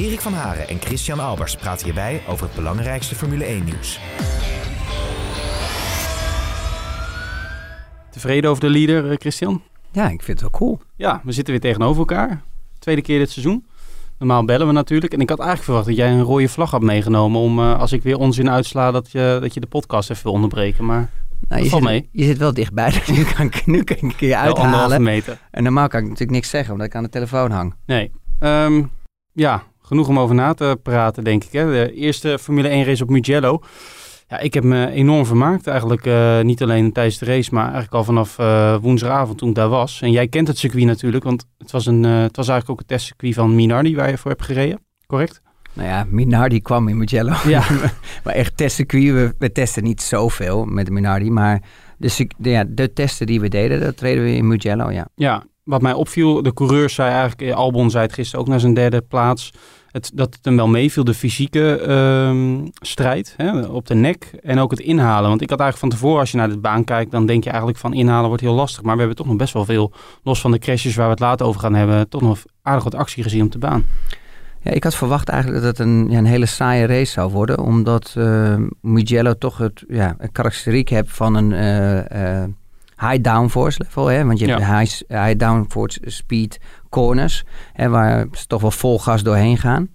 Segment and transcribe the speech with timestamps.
[0.00, 4.00] Erik van Haren en Christian Albers praten hierbij over het belangrijkste Formule 1-nieuws.
[8.10, 9.62] Tevreden over de leader, eh, Christian?
[9.92, 10.80] Ja, ik vind het wel cool.
[10.96, 12.42] Ja, we zitten weer tegenover elkaar.
[12.78, 13.66] Tweede keer dit seizoen.
[14.18, 15.12] Normaal bellen we natuurlijk.
[15.12, 17.92] En ik had eigenlijk verwacht dat jij een rode vlag had meegenomen om eh, als
[17.92, 20.84] ik weer onzin uitsla dat je, dat je de podcast even wil onderbreken.
[20.84, 21.10] Maar
[21.48, 22.08] Nou, je, zit, mee.
[22.12, 25.02] je zit wel dichtbij, dus nu kan ik, nu kan ik een keer uithalen.
[25.02, 25.38] meter.
[25.50, 27.74] En normaal kan ik natuurlijk niks zeggen, omdat ik aan de telefoon hang.
[27.86, 28.10] Nee.
[28.38, 28.82] Ehm,
[29.32, 31.52] ja, genoeg om over na te praten, denk ik.
[31.52, 31.66] Hè.
[31.66, 33.60] De eerste Formule 1 race op Mugello.
[34.28, 36.06] Ja, ik heb me enorm vermaakt eigenlijk.
[36.06, 39.68] eh, niet alleen tijdens de race, maar eigenlijk al vanaf eh, woensdagavond toen ik daar
[39.68, 40.02] was.
[40.02, 42.80] En jij kent het circuit natuurlijk, want het was, een, eh, het was eigenlijk ook
[42.80, 44.80] een testcircuit van Minardi waar je voor hebt gereden.
[45.06, 45.42] Correct?
[45.72, 47.34] Nou ja, Minardi kwam in Mugello.
[47.46, 47.62] Ja.
[48.24, 51.30] maar echt testcircuit, we, we testen niet zoveel met Minardi.
[51.30, 51.62] Maar
[51.98, 55.08] de, de, ja, de testen die we deden, dat treden we in Mugello, ja.
[55.14, 58.74] Ja, wat mij opviel, de coureurs zei eigenlijk, Albon zei het gisteren ook naar zijn
[58.74, 59.52] derde plaats,
[59.90, 64.58] het, dat het hem wel meeviel, de fysieke ehm, strijd hè, op de nek en
[64.58, 65.28] ook het inhalen.
[65.28, 67.50] Want ik had eigenlijk van tevoren, als je naar de baan kijkt, dan denk je
[67.50, 68.82] eigenlijk van inhalen wordt heel lastig.
[68.82, 69.92] Maar we hebben toch nog best wel veel,
[70.22, 72.94] los van de crashes waar we het later over gaan hebben, toch nog aardig wat
[72.94, 73.84] actie gezien op de baan.
[74.62, 77.58] Ja, ik had verwacht eigenlijk dat het een, ja, een hele saaie race zou worden.
[77.58, 78.16] Omdat
[78.80, 82.48] Mugello toch het, ja, een karakteriek heeft van een eh, eh,
[83.00, 84.06] high downforce level.
[84.06, 84.24] Hè?
[84.24, 84.78] Want je hebt Ja.
[84.78, 87.44] high, high downforce speed corners.
[87.72, 89.88] Hè, waar ze toch wel vol gas doorheen gaan.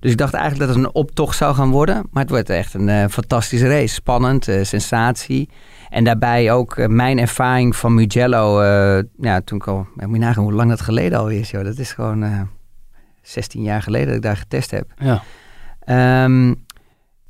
[0.00, 2.06] Dus ik dacht eigenlijk dat het een optocht zou gaan worden.
[2.10, 3.94] Maar het wordt echt een eh, fantastische race.
[3.94, 5.50] Spannend, eh, sensatie.
[5.88, 8.62] En daarbij ook eh, mijn ervaring van Mugello.
[9.20, 9.86] ja, toen ik al...
[9.94, 11.50] Moet je nagaan hoe lang dat geleden alweer is.
[11.50, 11.64] Joh.
[11.64, 12.22] Dat is gewoon...
[12.22, 12.40] eh,
[13.22, 14.92] 16 jaar geleden dat ik daar getest heb.
[14.98, 15.22] Ja,
[15.80, 16.54] Ehm,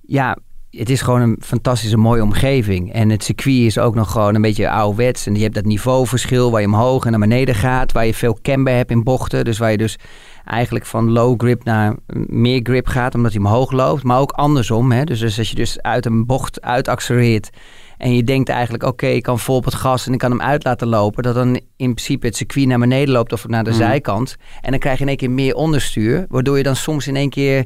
[0.01, 0.37] ja,
[0.79, 2.93] het is gewoon een fantastische mooie omgeving.
[2.93, 5.27] En het circuit is ook nog gewoon een beetje ouderwets.
[5.27, 7.93] En je hebt dat niveauverschil waar je omhoog en naar beneden gaat.
[7.93, 9.45] Waar je veel camber hebt in bochten.
[9.45, 9.99] Dus waar je dus
[10.45, 13.15] eigenlijk van low grip naar meer grip gaat.
[13.15, 14.03] Omdat hij omhoog loopt.
[14.03, 14.93] Maar ook andersom.
[14.93, 15.05] Hè?
[15.05, 17.51] Dus, dus als je dus uit een bocht uit accelereert.
[17.99, 20.41] En je denkt eigenlijk, oké, ik kan vol op het gas en ik kan hem
[20.43, 21.23] uit laten lopen.
[21.23, 23.77] Dat dan in principe het circuit naar beneden loopt of naar de Mm.
[23.77, 24.37] zijkant.
[24.61, 26.27] En dan krijg je in één keer meer onderstuur.
[26.29, 27.65] Waardoor je dan soms in één keer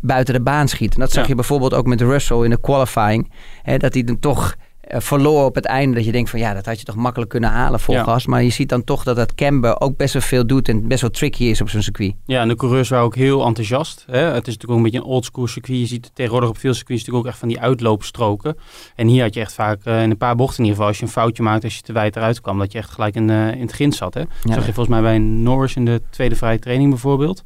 [0.00, 0.94] buiten de baan schiet.
[0.94, 1.28] En dat zag Ja.
[1.28, 3.30] je bijvoorbeeld ook met Russell in de qualifying.
[3.62, 5.96] Hè, dat hij dan toch eh, verloor op het einde.
[5.96, 8.02] Dat je denkt van ja, dat had je toch makkelijk kunnen halen vol Ja.
[8.02, 8.26] gas.
[8.26, 10.68] Maar je ziet dan toch dat dat camber ook best wel veel doet.
[10.68, 12.14] En best wel tricky is op zo'n circuit.
[12.26, 14.04] ja en de coureurs waren ook heel enthousiast.
[14.10, 14.18] Hè?
[14.18, 15.78] Het is natuurlijk ook een beetje een oldschool circuit.
[15.78, 18.56] Je ziet tegenwoordig op veel circuits natuurlijk ook echt van die uitloopstroken.
[18.94, 20.98] En hier had je echt vaak eh, in een paar bochten in ieder geval, als
[20.98, 23.30] je een foutje maakt, als je te wijd eruit kwam, dat je echt gelijk in,
[23.30, 24.14] eh, in het grind zat.
[24.14, 24.20] Hè?
[24.20, 24.26] Ja.
[24.42, 27.42] zag je volgens mij bij Norris in de tweede vrije training bijvoorbeeld.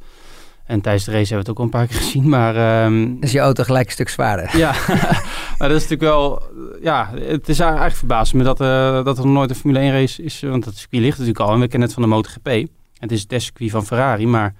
[0.71, 2.29] En tijdens de race hebben we het ook al een paar keer gezien.
[2.29, 4.57] Maar ehm, Dus je auto gelijk een stuk zwaarder.
[4.57, 4.73] ja,
[5.57, 6.41] maar dat is natuurlijk wel...
[6.81, 9.91] Ja, het is eigenlijk verbaasd me dat, eh, dat er nog nooit een Formule 1
[9.91, 10.41] race is.
[10.41, 11.53] Want dat circuit ligt natuurlijk al.
[11.53, 12.67] En we kennen het van de MotoGP.
[12.99, 14.27] Het is het testcircuit van Ferrari.
[14.27, 14.53] Maar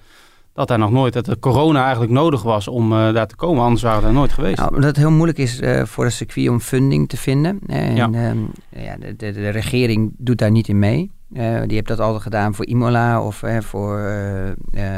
[0.54, 1.14] dat daar nog nooit...
[1.14, 3.64] Dat de corona eigenlijk nodig was om eh, daar te komen.
[3.64, 4.58] Anders waren we daar nooit geweest.
[4.58, 7.60] Nou, omdat het heel moeilijk is eh, voor een circuit om funding te vinden.
[7.68, 8.10] En Ja.
[8.12, 8.38] ehm,
[8.70, 11.12] ja, de, de, de regering doet daar niet in mee.
[11.34, 14.50] Eh, die heeft dat altijd gedaan voor Imola of voor eh,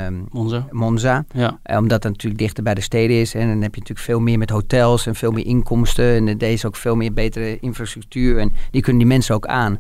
[0.05, 0.67] ehm, Monza.
[0.71, 1.25] Monza.
[1.33, 3.33] Ja, Eh, omdat het natuurlijk dichter bij de steden is.
[3.33, 6.27] En dan heb je natuurlijk veel meer met hotels en veel meer inkomsten.
[6.27, 8.38] En is ook veel meer betere infrastructuur.
[8.39, 9.79] En die kunnen die mensen ook aan.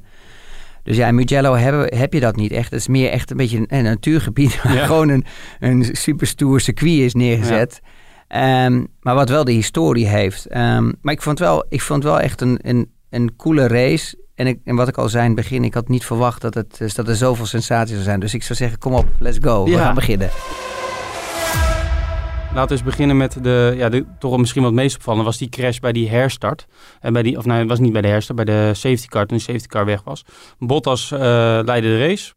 [0.83, 2.71] Dus ja, in Mugello hebben, heb je dat niet echt.
[2.71, 4.85] Het is meer echt een beetje een, een natuurgebied waar Ja.
[4.93, 5.25] gewoon een,
[5.59, 7.81] een superstoer circuit is neergezet.
[8.27, 10.45] Ehm, maar wat wel de historie heeft.
[10.45, 14.21] Ehm, maar ik vond, wel, ik vond wel echt een, een, een coole race.
[14.35, 16.53] En, ik, en wat ik al zei in het begin, ik had niet verwacht dat,
[16.53, 18.19] het, dus dat er zoveel sensaties zou zijn.
[18.19, 19.63] Dus ik zou zeggen, kom op, let's go.
[19.63, 19.83] We Ja.
[19.83, 20.29] gaan beginnen.
[22.53, 25.49] Laten we eens beginnen met de, ja, de, toch misschien wat meest opvallende was die
[25.49, 26.65] crash bij die herstart.
[26.99, 29.25] En bij die, of nee, het was niet bij de herstart, bij de safety car,
[29.25, 30.23] toen de safety car weg was.
[30.59, 31.19] Bottas eh,
[31.65, 32.33] leidde de race.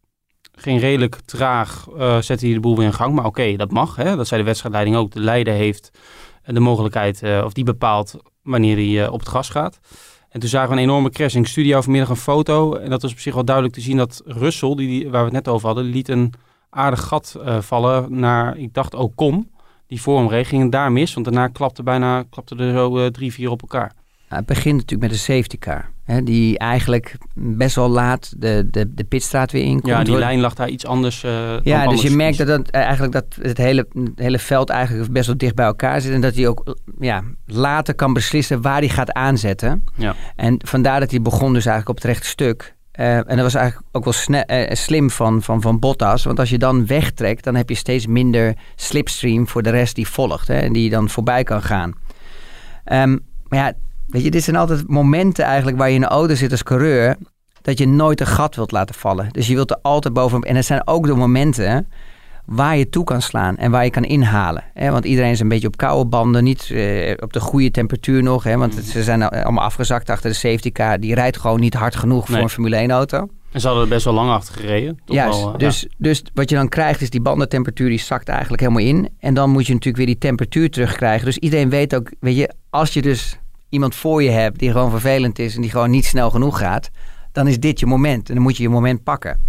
[0.55, 3.13] Ging redelijk traag, eh, zette hij de boel weer in gang.
[3.13, 3.95] Maar oké, dat mag.
[3.95, 4.15] Hè?
[4.15, 5.11] Dat zei de wedstrijdleiding ook.
[5.11, 5.91] De leider heeft
[6.45, 9.79] de mogelijkheid, eh, of die bepaalt wanneer hij op het gas gaat.
[10.37, 11.35] En toen zagen we een enorme crash.
[11.35, 12.75] In studio vanmiddag een foto.
[12.75, 15.45] En dat was op zich wel duidelijk te zien dat Russell, die, waar we het
[15.45, 16.33] net over hadden, liet een
[16.69, 19.51] aardig gat eh, vallen naar, ik dacht, Ocon
[19.87, 21.13] die voor hem ging daar mis.
[21.13, 23.93] Want daarna klapte, bijna, klapte er zo eh, drie, vier op elkaar.
[24.27, 25.89] Het begint natuurlijk met de safety car.
[26.03, 29.87] Hè, die eigenlijk best wel laat de, de, de pitstraat weer inkomt.
[29.87, 31.23] Ja, die lijn lag daar iets anders.
[31.23, 34.69] eh, dan Ja, dus je merkt dat, het, eigenlijk dat het hele, het hele veld
[34.69, 36.13] eigenlijk best wel dicht bij elkaar zit.
[36.13, 39.83] En dat hij ook ja, later kan beslissen waar hij gaat aanzetten.
[39.95, 40.15] Ja.
[40.35, 42.75] En vandaar dat hij begon dus eigenlijk op het rechte stuk.
[42.91, 46.23] Eh, en dat was eigenlijk ook wel eh, slim van, van, van Bottas.
[46.23, 50.07] Want als je dan wegtrekt, dan heb je steeds minder slipstream voor de rest die
[50.07, 50.47] volgt.
[50.47, 51.93] Hè, en die dan voorbij kan gaan.
[52.83, 53.73] Ehm, maar ja,
[54.07, 57.15] weet je, dit zijn altijd momenten eigenlijk waar je in een auto zit als coureur.
[57.61, 59.27] Dat je nooit een gat wilt laten vallen.
[59.31, 60.45] Dus je wilt er altijd bovenop.
[60.45, 61.87] En er zijn ook de momenten
[62.45, 64.63] waar je toe kan slaan en waar je kan inhalen.
[64.73, 64.91] Hè?
[64.91, 68.43] Want iedereen is een beetje op koude banden, niet eh, op de goede temperatuur nog.
[68.43, 68.57] Hè?
[68.57, 70.99] Want ze zijn al- allemaal afgezakt achter de safety car.
[70.99, 73.27] Die rijdt gewoon niet hard genoeg voor een Formule 1 auto.
[73.51, 74.99] En ze hadden er best wel lang achter gereden.
[75.05, 78.29] Toch Juist, wel, eh, dus, dus wat je dan krijgt is die bandentemperatuur die zakt
[78.29, 79.09] eigenlijk helemaal in.
[79.19, 81.25] En dan moet je natuurlijk weer die temperatuur terugkrijgen.
[81.25, 84.89] Dus iedereen weet ook, weet je, als je dus iemand voor je hebt die gewoon
[84.89, 86.89] vervelend is en die gewoon niet snel genoeg gaat,
[87.31, 88.27] dan is dit je moment.
[88.27, 89.39] En dan moet je je moment pakken.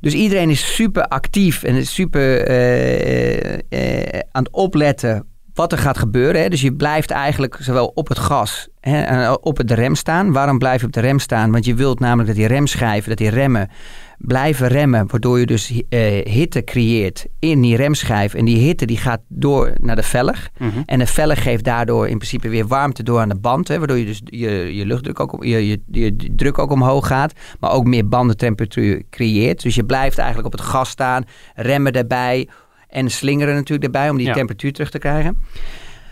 [0.00, 5.78] Dus iedereen is super actief en is super eh, eh, aan het opletten wat er
[5.78, 6.40] gaat gebeuren.
[6.40, 6.48] Hè.
[6.48, 10.32] Dus je blijft eigenlijk zowel op het gas hè, en op het rem staan.
[10.32, 11.52] Waarom blijf je op de rem staan?
[11.52, 13.70] Want je wilt namelijk dat die remschijven, dat die remmen
[14.18, 15.06] blijven remmen.
[15.10, 16.00] Waardoor je dus eh,
[16.32, 18.34] hitte creëert in die remschijf.
[18.34, 20.48] En die hitte die gaat door naar de velg.
[20.58, 20.82] mhm.
[20.86, 23.68] En de velg geeft daardoor in principe weer warmte door aan de band.
[23.68, 27.32] Hè, waardoor je dus je, je luchtdruk ook, je, je, je druk ook omhoog gaat.
[27.60, 29.62] Maar ook meer bandentemperatuur creëert.
[29.62, 31.24] Dus je blijft eigenlijk op het gas staan.
[31.54, 32.48] Remmen erbij.
[32.88, 34.32] En slingeren natuurlijk erbij om die Ja.
[34.32, 35.36] temperatuur terug te krijgen.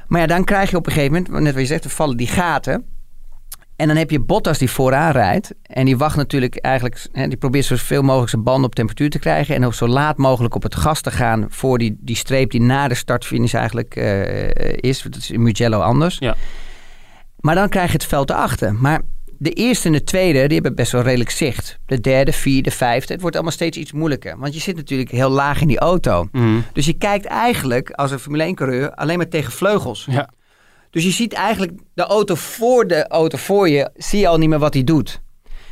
[0.06, 2.16] Maar ja, dan krijg je op een gegeven moment, net wat je zegt, er vallen
[2.16, 2.84] die gaten.
[3.76, 5.54] En dan heb je Bottas die vooraan rijdt.
[5.62, 9.18] En die wacht natuurlijk eigenlijk, hè, die probeert zoveel mogelijk zijn banden op temperatuur te
[9.18, 9.54] krijgen.
[9.54, 12.60] En ook zo laat mogelijk op het gas te gaan voor die, die streep die
[12.60, 15.02] na de startfinish eigenlijk eh, is.
[15.02, 16.16] Dat is in Mugello anders.
[16.18, 16.36] Ja.
[17.40, 18.74] Maar dan krijg je het veld erachter.
[18.74, 19.02] Maar
[19.38, 21.78] de eerste en de tweede, die hebben best wel redelijk zicht.
[21.86, 24.38] De derde, vierde, vijfde, het wordt allemaal steeds iets moeilijker.
[24.38, 26.28] Want je zit natuurlijk heel laag in die auto.
[26.32, 26.60] Mhm.
[26.72, 30.06] Dus je kijkt eigenlijk als een Formule 1-coureur alleen maar tegen vleugels.
[30.10, 30.30] Ja.
[30.96, 34.48] Dus je ziet eigenlijk de auto voor de auto voor je, zie je al niet
[34.48, 35.20] meer wat hij doet.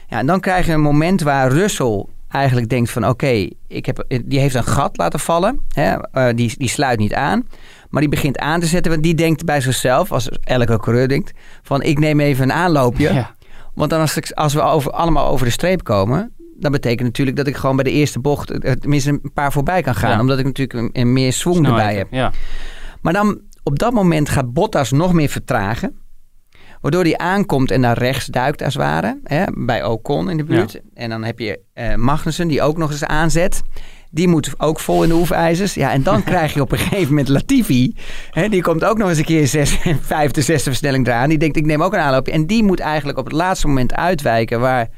[0.09, 4.05] Ja, en dan krijg je een moment waar Russell eigenlijk denkt van oké, ik heb
[4.25, 5.61] die heeft een gat laten vallen.
[5.69, 7.49] Hè, eh, die, die sluit niet aan.
[7.91, 11.32] Maar die begint aan te zetten, want die denkt bij zichzelf, als elke coureur denkt,
[11.62, 13.12] van ik neem even een aanloopje.
[13.12, 13.35] Ja.
[13.75, 17.37] Want dan als, ik, als we over, allemaal over de streep komen, dan betekent natuurlijk
[17.37, 20.11] dat ik gewoon bij de eerste bocht eh, tenminste een paar voorbij kan gaan.
[20.11, 20.20] Ja.
[20.20, 22.06] Omdat ik natuurlijk een, een meer swing erbij heb.
[22.11, 22.32] Ja.
[23.00, 25.99] Maar dan op dat moment gaat Bottas nog meer vertragen.
[26.81, 29.20] Waardoor hij aankomt en naar rechts duikt als het ware.
[29.25, 30.81] Hè, bij Ocon in de buurt.
[30.94, 33.62] En dan heb je eh, Magnussen die ook nog eens aanzet.
[34.11, 35.75] Die moet ook vol in de hoefijzers.
[35.75, 37.96] Ja, en dan krijg je op een gegeven moment Latifi.
[38.31, 41.28] Hè, die komt ook nog eens een keer zes, vijfde, zesde versnelling eraan.
[41.28, 42.32] Die denkt, ik neem ook een aanloopje.
[42.32, 44.88] En die moet eigenlijk op het laatste moment uitwijken waar...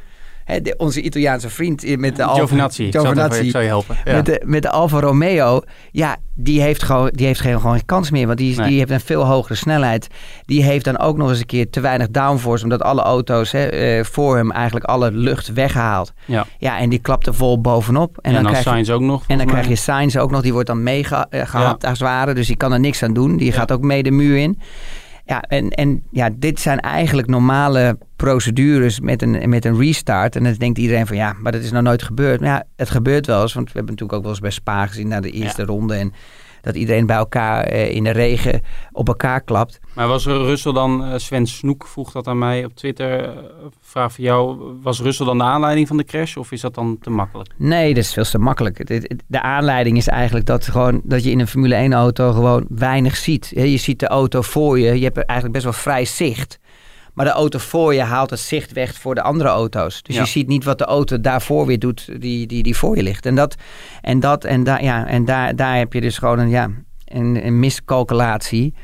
[0.46, 2.84] hè, de- onze Italiaanse vriend met de Alfa- Giovinazzi.
[2.84, 3.96] Ik Giovinazzi zal je helpen.
[4.04, 4.14] Ja.
[4.14, 5.60] met, de, met de Alfa Romeo,
[5.90, 8.26] ja, die heeft gewoon, die heeft geen, gewoon geen kans meer.
[8.26, 8.68] Want die, is- Nee.
[8.68, 10.08] die heeft een veel hogere snelheid.
[10.44, 12.64] Die heeft dan ook nog eens een keer te weinig downforce.
[12.64, 16.12] Omdat alle auto's hè, eh, voor hem eigenlijk alle lucht weggehaald.
[16.24, 16.46] Ja.
[16.58, 18.16] Ja, en die klapt er vol bovenop.
[18.16, 19.24] En, En, dan, dan krijg je, Sainz ook nog.
[19.26, 19.76] en dan krijg je.
[19.76, 20.42] Sainz ook nog.
[20.42, 22.34] Die wordt dan meegehaald als het ware.
[22.34, 23.36] Dus die kan er niks aan doen.
[23.36, 24.58] Die gaat ook mee de muur in.
[25.24, 30.36] Ja, en, en ja, dit zijn eigenlijk normale procedures met een, met een restart.
[30.36, 32.40] En dan denkt iedereen van ja, maar dat is nou nooit gebeurd.
[32.40, 33.54] Maar ja, het gebeurt wel eens.
[33.54, 35.94] Want we hebben natuurlijk ook wel eens bij Spa gezien na de eerste ronde.
[35.94, 36.12] En
[36.66, 38.60] dat iedereen bij elkaar eh, in de regen
[38.92, 39.80] op elkaar klapt.
[39.94, 43.30] Maar was Russell dan, eh, Sven Snoek vroeg dat aan mij op Twitter, eh,
[43.80, 46.98] vraag voor jou, was Russell dan de aanleiding van de crash of is dat dan
[47.00, 47.50] te makkelijk?
[47.56, 48.86] Nee, dat is veel te makkelijk.
[49.26, 53.16] De aanleiding is eigenlijk dat, gewoon, dat je in een Formule 1 auto gewoon weinig
[53.16, 53.52] ziet.
[53.54, 54.98] Je ziet de auto voor je.
[54.98, 56.58] Je hebt eigenlijk best wel vrij zicht.
[57.16, 60.02] Maar de auto voor je haalt het zicht weg voor de andere auto's.
[60.02, 60.20] Dus Ja.
[60.20, 63.26] je ziet niet wat de auto daarvoor weer doet die, die, die voor je ligt.
[63.26, 63.54] En, dat,
[64.00, 66.70] en, dat, en, daar ja, en daar, daar heb je dus gewoon een, ja,
[67.04, 68.74] een, een miscalculatie.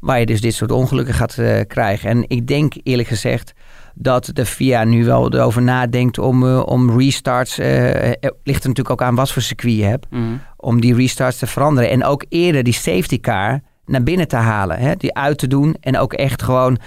[0.00, 2.10] Waar je dus dit soort ongelukken gaat eh, krijgen.
[2.10, 3.52] En ik denk eerlijk gezegd
[3.94, 7.58] dat de FIA nu wel erover nadenkt om, eh, om restarts.
[7.58, 10.06] eh, ligt er natuurlijk ook aan wat voor circuit je hebt.
[10.10, 10.22] Mhm.
[10.56, 11.90] Om die restarts te veranderen.
[11.90, 14.78] En ook eerder die safety car naar binnen te halen.
[14.78, 14.96] Hè?
[14.96, 15.76] Die uit te doen.
[15.80, 16.78] En ook echt gewoon.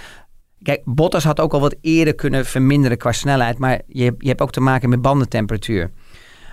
[0.66, 3.58] Kijk, Bottas had ook al wat eerder kunnen verminderen qua snelheid.
[3.58, 5.90] Maar je, hebt- je hebt ook te maken met bandentemperatuur.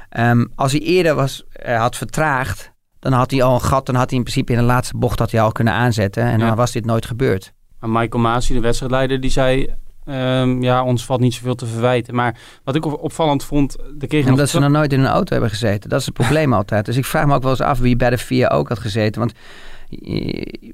[0.10, 2.72] Ehm, als hij eerder was, eh, had vertraagd.
[3.00, 3.86] Dan had hij al een gat.
[3.86, 6.24] Dan had hij in principe in de laatste bocht had hij al kunnen aanzetten.
[6.24, 6.48] En Ja.
[6.48, 7.54] dan was dit nooit gebeurd.
[7.80, 9.74] Maar Michael Masi, de wedstrijdleider, die zei,
[10.06, 12.16] ehm, ja, ons valt niet zoveel te verwijten.
[12.16, 15.32] Maar wat ik op- opvallend vond, kregen Omdat nog ze nog nooit in een auto
[15.32, 15.90] hebben gezeten.
[15.90, 16.86] Dat is het probleem altijd.
[16.86, 19.20] Dus ik vraag me ook wel eens af wie bij de VIA ook had gezeten.
[19.22, 19.34] Want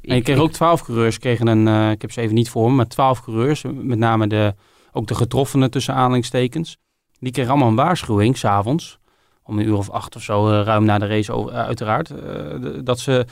[0.01, 2.69] En je kreeg ook twaalf coureurs, kregen een, eh, ik heb ze even niet voor
[2.69, 4.55] me, maar twaalf coureurs, met name de,
[4.91, 6.77] ook de getroffenen tussen aanhalingstekens,
[7.19, 8.99] die kregen allemaal een waarschuwing s'avonds,
[9.43, 12.13] om een uur of acht of zo, eh, ruim na de race eh, uiteraard,
[12.85, 13.25] dat ze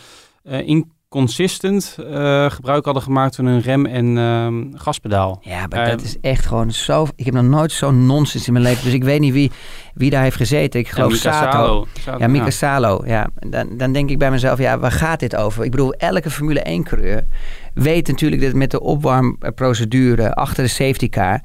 [0.43, 0.67] eh,
[1.09, 5.39] inconsistent eh, gebruik hadden gemaakt van hun rem- en ehm, gaspedaal.
[5.41, 7.07] Ja, maar Eh, dat is echt gewoon zo...
[7.15, 8.83] Ik heb nog nooit zo'n nonsens in mijn leven.
[8.83, 9.51] Dus ik weet niet wie,
[9.93, 10.79] wie daar heeft gezeten.
[10.79, 11.87] Ik geloof Mika Sato.
[11.99, 12.17] Salo.
[12.17, 13.01] Ja, Mika Salo.
[13.05, 15.63] Ja, dan, dan denk ik bij mezelf, ja, waar gaat dit over?
[15.63, 17.25] Ik bedoel, elke Formule 1-coureur
[17.73, 21.41] weet natuurlijk dat met de opwarmprocedure achter de safety car...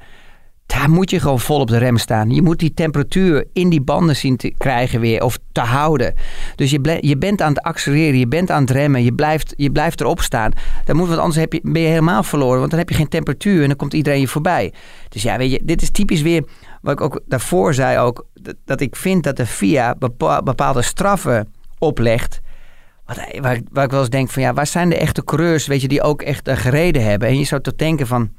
[0.78, 2.30] daar moet je gewoon vol op de rem staan.
[2.30, 6.14] Je moet die temperatuur in die banden zien te krijgen weer of te houden.
[6.56, 9.70] Dus je, je bent aan het accelereren, je bent aan het remmen, je blijft, je
[9.70, 10.52] blijft erop staan.
[10.84, 13.08] Dan moet, want anders heb je, ben je helemaal verloren, want dan heb je geen
[13.08, 14.72] temperatuur en dan komt iedereen je voorbij.
[15.08, 16.44] Dus ja, weet je, dit is typisch weer
[16.80, 18.26] wat ik ook daarvoor zei ook,
[18.64, 22.40] dat, ik vind dat de FIA bepa- bepaalde straffen oplegt.
[23.06, 25.88] Wat, waar, ik- wel eens denk van ja, waar zijn de echte coureurs, weet je,
[25.88, 27.28] die ook echt eh, gereden hebben?
[27.28, 28.30] En je zou toch denken van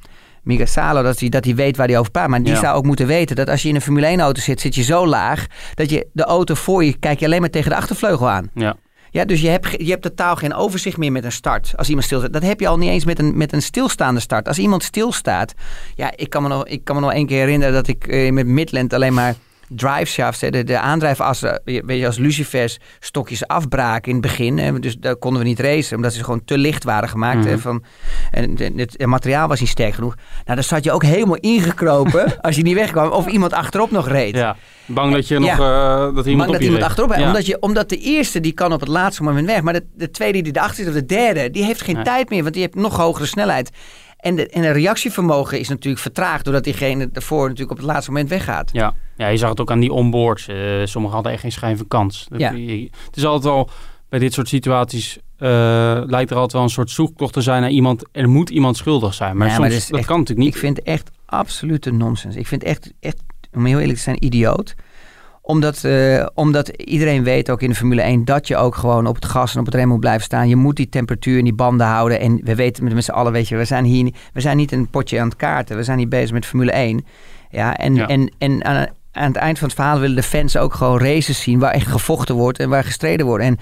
[0.44, 2.28] Mika Salo, dat hij, dat hij weet waar hij over praat.
[2.30, 2.60] Maar die Ja.
[2.60, 4.84] zou ook moeten weten dat als je in een Formule 1 auto zit, zit je
[4.84, 8.30] zo laag dat je de auto voor je, kijk je alleen maar tegen de achtervleugel
[8.30, 8.50] aan.
[8.54, 8.76] Ja.
[9.12, 11.74] Ja, dus je hebt, je hebt totaal geen overzicht meer met een start.
[11.76, 12.34] Als iemand stilstaat.
[12.34, 14.48] Dat heb je al niet eens met een, met een stilstaande start.
[14.48, 15.54] Als iemand stilstaat.
[15.96, 18.32] Ja, ik kan me nog, ik kan me nog één keer herinneren dat ik eh,
[18.32, 19.36] met Midland alleen maar
[19.70, 24.58] drive shafts, hè, de, de aandrijfassen, weet je, als lucifers stokjes afbraken in het begin.
[24.58, 27.46] Hè, dus daar konden we niet racen, omdat ze gewoon te licht waren gemaakt.
[27.46, 27.60] hè, Mhm.
[27.60, 27.84] van,
[28.32, 30.16] en het, materiaal was niet sterk genoeg.
[30.16, 33.10] Nou, dan zat je ook helemaal ingekropen als je niet wegkwam.
[33.12, 34.36] Of iemand achterop nog reed.
[34.36, 34.56] ja.
[34.86, 36.84] Bang dat je nog, eh, dat iemand op dat je iemand reed.
[36.84, 37.28] achterop Ja.
[37.28, 39.62] omdat, je, omdat de eerste die kan op het laatste moment weg.
[39.62, 42.04] Maar de, de tweede die erachter zit of de derde, die heeft geen Nee.
[42.04, 42.42] tijd meer.
[42.42, 43.70] Want die heeft nog hogere snelheid.
[44.24, 46.44] En, de, en het reactievermogen is natuurlijk vertraagd.
[46.44, 48.70] Doordat diegene ervoor natuurlijk op het laatste moment weggaat.
[48.74, 48.94] Ja.
[49.18, 50.48] ja, je zag het ook aan die onboards.
[50.48, 52.28] Eh sommigen hadden echt geen schijn van kans.
[52.38, 52.54] Ja.
[53.06, 53.70] Het is altijd al,
[54.10, 55.50] bij dit soort situaties, eh,
[56.06, 58.04] lijkt er altijd wel een soort zoektocht te zijn naar iemand.
[58.12, 59.38] Er moet iemand schuldig zijn.
[59.38, 60.56] Maar Ja, soms, maar dat, dat is echt- kan natuurlijk niet.
[60.56, 62.36] Ik vind echt absolute nonsens.
[62.36, 63.18] Ik vind echt, echt,
[63.54, 64.76] om heel eerlijk te zijn, idioot.
[65.46, 69.16] Omdat, eh, omdat iedereen weet ook in de Formule 1 dat je ook gewoon op
[69.16, 70.50] het gas en op het rem moet blijven staan.
[70.50, 72.20] Je moet die temperatuur in die banden houden.
[72.20, 74.72] En we weten met, met z'n allen, weet je, we zijn hier we zijn niet
[74.72, 75.78] een potje aan het kaarten.
[75.78, 77.06] We zijn hier bezig met Formule 1.
[77.50, 78.08] Ja, en, Ja.
[78.08, 81.42] en, en aan, aan het eind van het verhaal willen de fans ook gewoon races
[81.42, 83.44] zien waar echt gevochten wordt en waar gestreden wordt.
[83.44, 83.58] En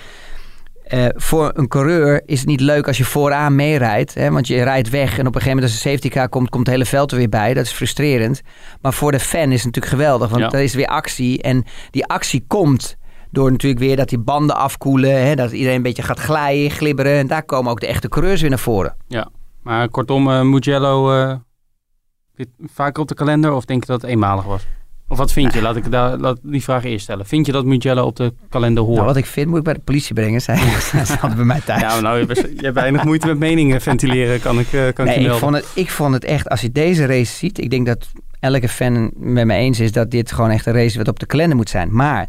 [0.92, 4.30] eh, voor een coureur is het niet leuk als je vooraan meerijdt.
[4.30, 6.66] Want je rijdt weg en op een gegeven moment als de safety car komt, komt
[6.66, 7.54] het hele veld er weer bij.
[7.54, 8.42] Dat is frustrerend.
[8.82, 10.30] Maar voor de fan is het natuurlijk geweldig.
[10.30, 10.52] Want Ja.
[10.52, 11.42] er is weer actie.
[11.42, 12.98] En die actie komt
[13.32, 15.26] door natuurlijk weer dat die banden afkoelen.
[15.28, 17.18] Hè, dat iedereen een beetje gaat glijden, glibberen.
[17.18, 18.96] En daar komen ook de echte coureurs weer naar voren.
[19.64, 21.36] Maar kortom, eh Mugello eh,
[22.36, 24.68] dit vaker op de kalender of denk je dat het eenmalig was?
[25.12, 25.62] Of wat vind je?
[25.62, 27.26] Laat ik daar, laat die vraag eerst stellen.
[27.26, 28.96] Vind je dat Mugello op de kalender hoort?
[28.96, 30.42] Nou, wat ik vind moet ik bij de politie brengen.
[30.42, 30.56] Zij
[31.06, 31.82] zij hadden bij mij thuis.
[31.82, 35.06] ja, nou, je, hebt- je hebt weinig moeite met meningen ventileren, kan ik, eh, kan
[35.06, 35.40] nee, ik je ik melden.
[35.40, 38.08] vond, het, ik vond het echt, als je deze race ziet, ik denk dat
[38.40, 41.26] elke fan met me eens is dat dit gewoon echt een race wat op de
[41.26, 41.96] kalender moet zijn.
[41.96, 42.28] Maar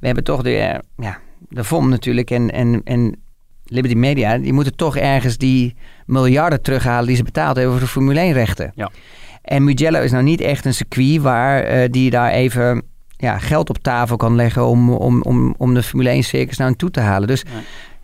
[0.00, 1.18] we hebben toch de, eh, ja,
[1.48, 3.22] de VOM natuurlijk en, en, en
[3.64, 7.90] Liberty Media, die moeten toch ergens die miljarden terughalen die ze betaald hebben voor de
[7.90, 8.72] Formule 1 rechten.
[8.74, 8.90] Ja.
[9.48, 12.82] En Mugello is nou niet echt een circuit waar eh, die daar even
[13.16, 16.76] ja, geld op tafel kan leggen om, om, om, om de Formule 1 circus naar
[16.76, 17.28] toe te halen.
[17.28, 17.44] Dus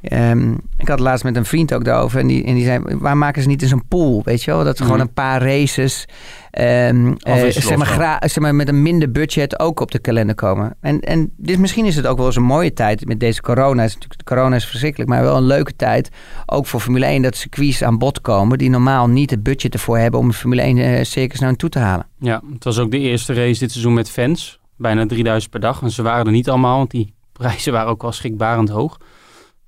[0.09, 2.21] Ehm, ik had laatst met een vriend ook daarover.
[2.21, 4.23] En die, en die zei, waar maken ze niet eens een pool?
[4.25, 4.65] Weet je wel?
[4.65, 4.85] Dat Mhm.
[4.85, 6.07] gewoon een paar races...
[6.51, 10.35] ehm, eh, zeg, maar, gra- zeg maar met een minder budget ook op de kalender
[10.35, 10.77] komen.
[10.81, 13.83] En, en dus misschien is het ook wel eens een mooie tijd met deze corona.
[13.83, 16.11] Is natuurlijk, corona is verschrikkelijk, maar wel een leuke tijd.
[16.47, 18.59] Ook voor Formule 1 dat circuits aan bod komen...
[18.59, 21.69] die normaal niet het budget ervoor hebben om de Formule 1 eh, circus naar toe
[21.69, 22.07] te halen.
[22.19, 24.59] Ja, het was ook de eerste race dit seizoen met fans.
[24.77, 25.83] Bijna 3000 per dag.
[25.83, 28.99] En ze waren er niet allemaal, want die prijzen waren ook wel schrikbarend hoog.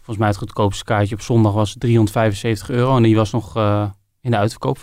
[0.07, 2.97] Volgens mij het goedkoopste kaartje op zondag was 375 euro.
[2.97, 4.83] En die was nog eh, in de uitverkoop 50%.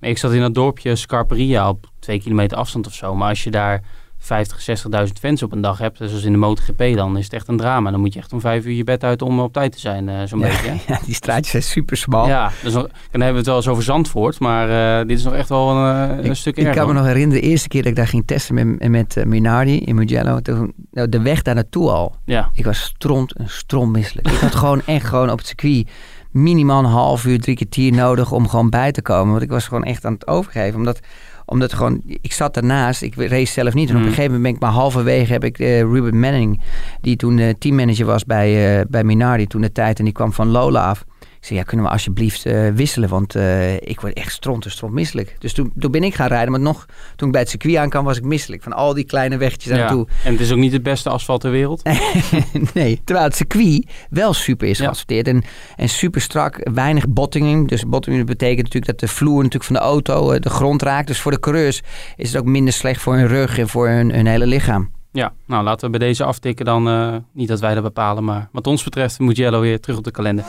[0.00, 3.14] Maar ik zat in dat dorpje Scarperia op twee kilometer afstand of zo.
[3.14, 3.82] Maar als je daar
[4.24, 7.48] 50, 60.000 fans op een dag hebt, zoals in de MotoGP, dan is het echt
[7.48, 7.90] een drama.
[7.90, 10.08] Dan moet je echt om vijf uur je bed uit om op tijd te zijn,
[10.08, 10.68] eh, zo'n Ja, beetje.
[10.68, 10.74] hè?
[10.94, 12.26] ja, die straatjes zijn super smal.
[12.26, 15.24] Ja, dus nog, dan hebben we het wel eens over Zandvoort, maar eh, dit is
[15.24, 16.78] nog echt wel een, eh, een Ik- stuk Ik erger.
[16.78, 19.78] kan me nog herinneren, de eerste keer dat ik daar ging testen met, met Minardi
[19.78, 20.40] in Mugello.
[20.40, 22.16] Toen, nou, de weg daar naartoe al.
[22.24, 24.28] Ja, Ik was stront en strommisselijk.
[24.30, 25.88] Ik had gewoon echt gewoon op het circuit
[26.30, 29.30] minimaal een half uur, drie kwartier nodig om gewoon bij te komen.
[29.30, 30.78] Want ik was gewoon echt aan het overgeven.
[30.78, 31.00] Omdat,
[31.44, 33.88] omdat gewoon, ik zat daarnaast, ik race zelf niet.
[33.88, 34.06] En op Mm.
[34.06, 36.60] een gegeven moment ben ik maar halverwege heb ik eh, Ruben Manning,
[37.00, 39.98] die toen eh, teammanager was bij, eh bij Minardi toen de tijd.
[39.98, 41.04] En die kwam van Lola af.
[41.44, 43.08] Zei, ja, kunnen we alsjeblieft eh, wisselen?
[43.08, 45.36] Want eh, ik word echt stront en stront misselijk.
[45.38, 46.50] Dus toen, toen ben ik gaan rijden.
[46.50, 46.86] Maar nog,
[47.16, 48.62] toen ik bij het circuit aankwam, was ik misselijk.
[48.62, 49.78] Van al die kleine weggetjes Ja.
[49.78, 50.06] naartoe.
[50.24, 51.82] En het is ook niet het beste asfalt ter wereld.
[52.74, 54.84] nee, terwijl het circuit wel super is Ja.
[54.84, 55.28] geasfalteerd.
[55.28, 55.42] En,
[55.76, 57.68] en super strak, weinig bottoming.
[57.68, 61.06] Dus bottoming betekent natuurlijk dat de vloer natuurlijk van de auto eh, de grond raakt.
[61.06, 61.80] Dus voor de coureurs
[62.16, 64.90] is het ook minder slecht voor hun rug en voor hun, hun hele lichaam.
[65.12, 67.24] Ja, nou laten we bij deze aftikken dan.
[67.32, 70.10] niet dat wij dat bepalen, maar wat ons betreft moet Jello weer terug op de
[70.10, 70.44] kalender.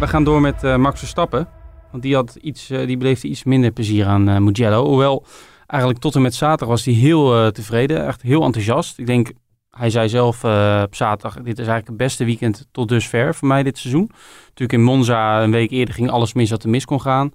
[0.00, 1.48] We gaan door met eh, Max Verstappen.
[1.90, 4.84] Want die, had iets, eh, die beleefde iets minder plezier aan eh Mugello.
[4.86, 5.24] Hoewel,
[5.66, 8.06] eigenlijk tot en met zaterdag was hij heel tevreden.
[8.06, 8.98] Echt heel enthousiast.
[8.98, 9.32] Ik denk,
[9.70, 10.44] hij zei zelf
[10.84, 11.34] op zaterdag...
[11.34, 14.10] dit is eigenlijk het beste weekend tot dusver voor mij dit seizoen.
[14.40, 17.32] Natuurlijk in Monza een week eerder ging alles mis wat er mis kon gaan.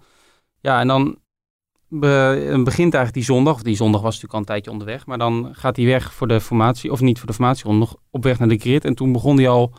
[0.61, 1.17] Ja, en dan
[1.87, 3.61] be- dan begint eigenlijk die zondag.
[3.61, 5.05] Die zondag was natuurlijk al een tijdje onderweg.
[5.05, 6.91] Maar dan gaat hij weg voor de formatie.
[6.91, 8.85] Of niet voor de formatieronde, nog op weg naar de grid.
[8.85, 9.73] En toen begon hij al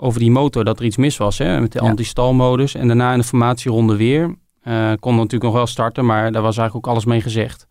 [0.00, 1.38] over die motor dat er iets mis was.
[1.38, 1.88] Hè, met de Ja.
[1.88, 2.74] anti-stalmodus.
[2.74, 4.36] En daarna in de formatieronde weer.
[4.62, 7.66] Eh kon natuurlijk nog wel starten, maar daar was eigenlijk ook alles mee gezegd.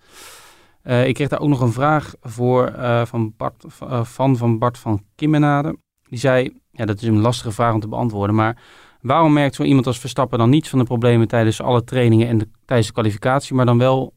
[0.82, 3.66] Eh, ik kreeg daar ook nog een vraag voor eh, van, Bart,
[4.04, 5.78] van, van Bart van Kimmenade.
[6.10, 8.58] Die zei, ja dat is een lastige vraag om te beantwoorden, maar
[9.02, 12.38] waarom merkt zo iemand als Verstappen dan niet van de problemen tijdens alle trainingen en
[12.38, 14.14] de, tijdens de kwalificatie, maar dan wel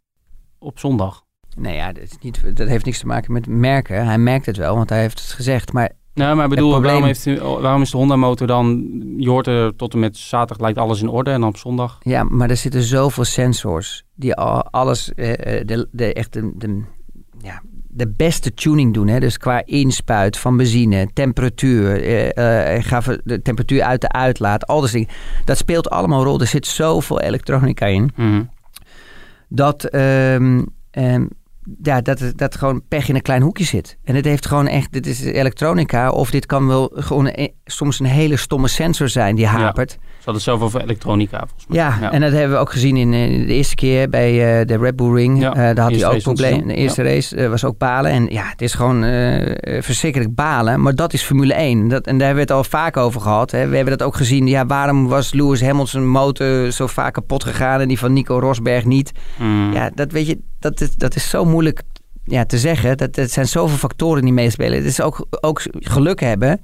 [0.58, 1.22] op zondag?
[1.56, 4.06] Nee, ja, dat, is niet, dat heeft niks te maken met merken.
[4.06, 5.72] Hij merkt het wel, want hij heeft het gezegd.
[5.72, 9.28] Maar Nou, maar ik bedoel, probleem- waarom, heeft, waarom is de Honda motor dan, je
[9.28, 11.98] hoort er tot en met zaterdag lijkt alles in orde en dan op zondag?
[12.02, 16.52] Ja, maar er zitten zoveel sensors die al alles, eh, eh, de, de, echt de,
[16.54, 16.82] de,
[17.38, 19.08] ja, de beste tuning doen.
[19.08, 19.20] Hè?
[19.20, 22.00] Dus qua inspuit van benzine, temperatuur,
[23.02, 25.20] ver- de temperatuur uit de uitlaat, al dat soort dingen.
[25.44, 26.40] Dat speelt allemaal een rol.
[26.40, 28.10] Er zit zoveel elektronica in.
[28.16, 28.42] Mhm.
[29.48, 31.26] Dat, ehm, ehm,
[31.82, 33.98] ja, dat, dat gewoon pech in een klein hoekje zit.
[34.04, 36.10] En het heeft gewoon echt, dit is elektronica.
[36.10, 39.90] Of dit kan wel gewoon een- soms een hele stomme sensor zijn die hapert.
[39.90, 41.78] Ze hadden het zelf over elektronica volgens mij.
[41.78, 44.76] Ja, en dat hebben we ook gezien in eh, de eerste keer bij eh, de
[44.76, 45.40] Red Bull Ring.
[45.40, 46.66] Ja, Eh, daar had hij ook problemen.
[46.68, 48.10] De eerste race was ook balen.
[48.10, 49.02] En ja, het is gewoon
[49.82, 50.82] verschrikkelijk balen.
[50.82, 51.88] Maar dat is Formule 1.
[51.88, 53.50] Dat, en daar hebben we het al vaak over gehad.
[53.50, 53.68] Hè.
[53.68, 54.46] We hebben dat ook gezien.
[54.46, 58.84] Ja, waarom was Lewis Hamilton motor zo vaak kapot gegaan en die van Nico Rosberg
[58.84, 59.12] niet?
[59.38, 59.72] Mhm.
[59.72, 61.82] Ja, dat weet je, dat is, dat is zo moeilijk
[62.24, 62.96] ja, te zeggen.
[62.96, 64.78] Dat, het zijn zoveel factoren die meespelen.
[64.78, 66.60] Het is ook, ook geluk hebben.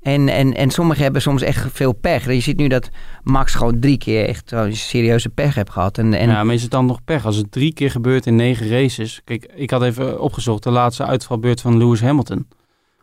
[0.00, 2.26] En, en, en sommigen hebben soms echt veel pech.
[2.26, 2.90] Je ziet nu dat
[3.22, 5.98] Max gewoon drie keer echt serieuze pech heeft gehad.
[5.98, 7.26] En, en ja, maar is het dan nog pech?
[7.26, 9.20] Als het drie keer gebeurt in negen races.
[9.24, 12.48] Kijk, ik had even opgezocht de laatste uitvalbeurt van Lewis Hamilton.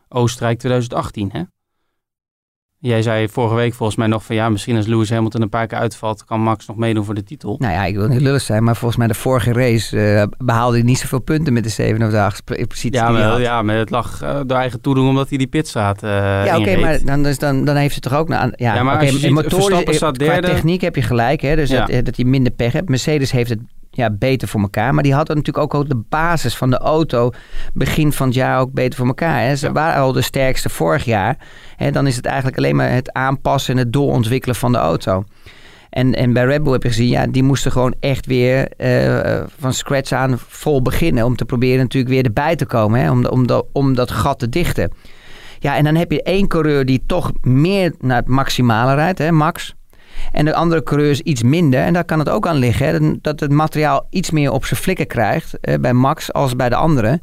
[0.10, 1.41] Oostenrijk 2018, hè?
[2.79, 5.67] Jij zei vorige week volgens mij nog van ja, misschien als Lewis Hamilton een paar
[5.67, 7.55] keer uitvalt, kan Max nog meedoen voor de titel.
[7.59, 10.75] nou ja, ik wil niet lullig zijn, maar volgens mij de vorige race eh, behaalde
[10.77, 12.91] hij niet zoveel punten met de 7 of 8 positie.
[12.93, 16.09] Ja, maar, ja, maar het lag eh, door eigen toedoen omdat hij die pitstraat eh
[16.45, 18.27] Ja, oké, maar dan, dus dan, dan heeft het toch ook...
[18.27, 20.47] Nou, ja, Ja, maar je ziet, motorisch- staat Qua derde.
[20.47, 21.85] techniek heb je gelijk, hè, dus Ja.
[21.85, 22.89] dat, dat hij minder pech hebt.
[22.89, 23.59] Mercedes heeft het
[23.97, 24.93] ja, beter voor elkaar.
[24.93, 27.31] Maar die hadden natuurlijk ook, ook de basis van de auto
[27.73, 29.41] begin van het jaar ook beter voor elkaar.
[29.41, 29.55] Hè.
[29.55, 29.71] Ze Ja.
[29.71, 31.38] waren al de sterkste vorig jaar.
[31.75, 35.23] Hè, dan is het eigenlijk alleen maar het aanpassen en het doorontwikkelen van de auto.
[35.89, 39.43] En, en bij Red Bull heb je gezien, ja, die moesten gewoon echt weer eh,
[39.60, 41.25] van scratch aan vol beginnen.
[41.25, 42.99] Om te proberen natuurlijk weer erbij te komen.
[43.01, 44.91] Hè, om, de- om, de- om dat gat te dichten.
[45.60, 49.31] Ja, en dan heb je één coureur die toch meer naar het maximale rijdt, hè,
[49.31, 49.75] Max.
[50.31, 51.79] En de andere coureurs iets minder.
[51.79, 52.87] En daar kan het ook aan liggen.
[52.87, 55.59] Hè, dat- het materiaal iets meer op zijn flikken krijgt.
[55.59, 57.21] eh, bij Max als bij de anderen.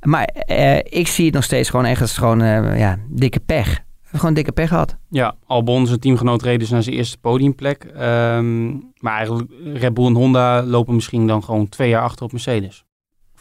[0.00, 3.80] Maar eh, ik zie het nog steeds gewoon echt als gewoon eh, ja, dikke pech.
[4.02, 4.96] Gewoon dikke pech gehad.
[5.08, 7.84] Ja, Albon, zijn teamgenoot, reed dus naar zijn eerste podiumplek.
[7.84, 12.32] Ehm, maar eigenlijk Red Bull en Honda lopen misschien dan gewoon twee jaar achter op
[12.32, 12.84] Mercedes.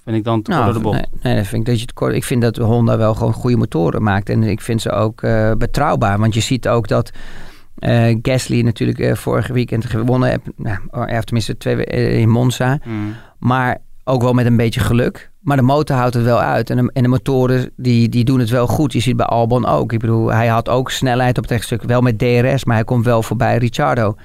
[0.04, 0.96] Ben ik dan te kort door de bocht?
[0.96, 2.16] nee, nee, dat vind ik dat je.
[2.16, 4.30] Ik vind dat Honda wel gewoon goede motoren maakt.
[4.30, 6.20] En ik vind ze ook eh, betrouwbaar.
[6.20, 7.12] Want je ziet ook dat
[7.82, 10.42] eh, Gasly natuurlijk eh, vorige weekend gewonnen heeft.
[10.56, 12.80] Nou, hij heeft tenminste twee we- eh, in Monza.
[12.84, 13.16] Hmm.
[13.40, 15.32] Maar ook wel met een beetje geluk.
[15.42, 16.70] Maar de motor houdt het wel uit.
[16.70, 18.94] En de, en de motoren die, die doen het wel goed.
[18.94, 19.94] Je ziet bij Albon ook.
[19.94, 21.84] Ik bedoel, hij had ook snelheid op het rechtstuk.
[21.84, 24.16] Wel met DRS, maar hij komt wel voorbij Ricciardo.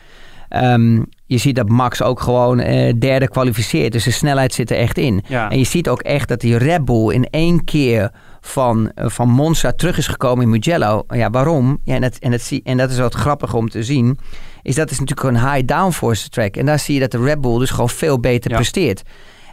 [0.48, 2.56] Ehm, je ziet dat Max ook gewoon
[2.98, 3.92] derde kwalificeert.
[3.92, 5.22] Dus de snelheid zit er echt in.
[5.28, 5.50] Ja.
[5.50, 8.10] En je ziet ook echt dat die Red Bull in één keer
[8.48, 11.04] van, eh, van Monza terug is gekomen in Mugello.
[11.08, 11.78] Ja, waarom?
[11.84, 14.18] Ja, en, dat, en, dat en dat is wat grappig om te zien.
[14.62, 16.56] Is dat is natuurlijk een high downforce track.
[16.56, 18.56] En daar zie je dat de Red Bull dus gewoon veel beter Ja.
[18.56, 19.02] presteert.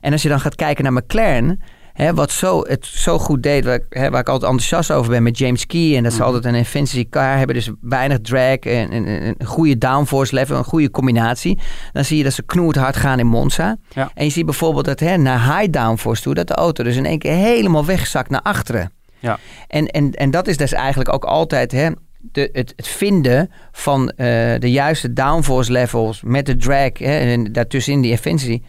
[0.01, 1.62] En als je dan gaat kijken naar McLaren...
[1.93, 5.12] Hè, wat zo, het zo goed deed, waar, ik- hè, waar ik altijd enthousiast over
[5.12, 5.95] ben met James Key.
[5.97, 6.27] En dat ze Mhm.
[6.27, 7.56] altijd een efficiency car hebben.
[7.56, 11.60] Dus weinig drag en, en, en een goede downforce level, een goede combinatie.
[11.91, 13.77] Dan zie je dat ze knoerd hard gaan in Monza.
[13.93, 14.12] Ja.
[14.13, 17.06] En je ziet bijvoorbeeld dat hè, naar high downforce toe, dat de auto dus in
[17.06, 18.91] één keer helemaal wegzakt naar achteren.
[19.19, 19.39] Ja.
[19.67, 21.89] En, en, en dat is dus eigenlijk ook altijd, hè,
[22.32, 24.25] de, het, het vinden van eh,
[24.60, 28.62] de juiste downforce levels met de drag hè, en daartussenin die efficiency.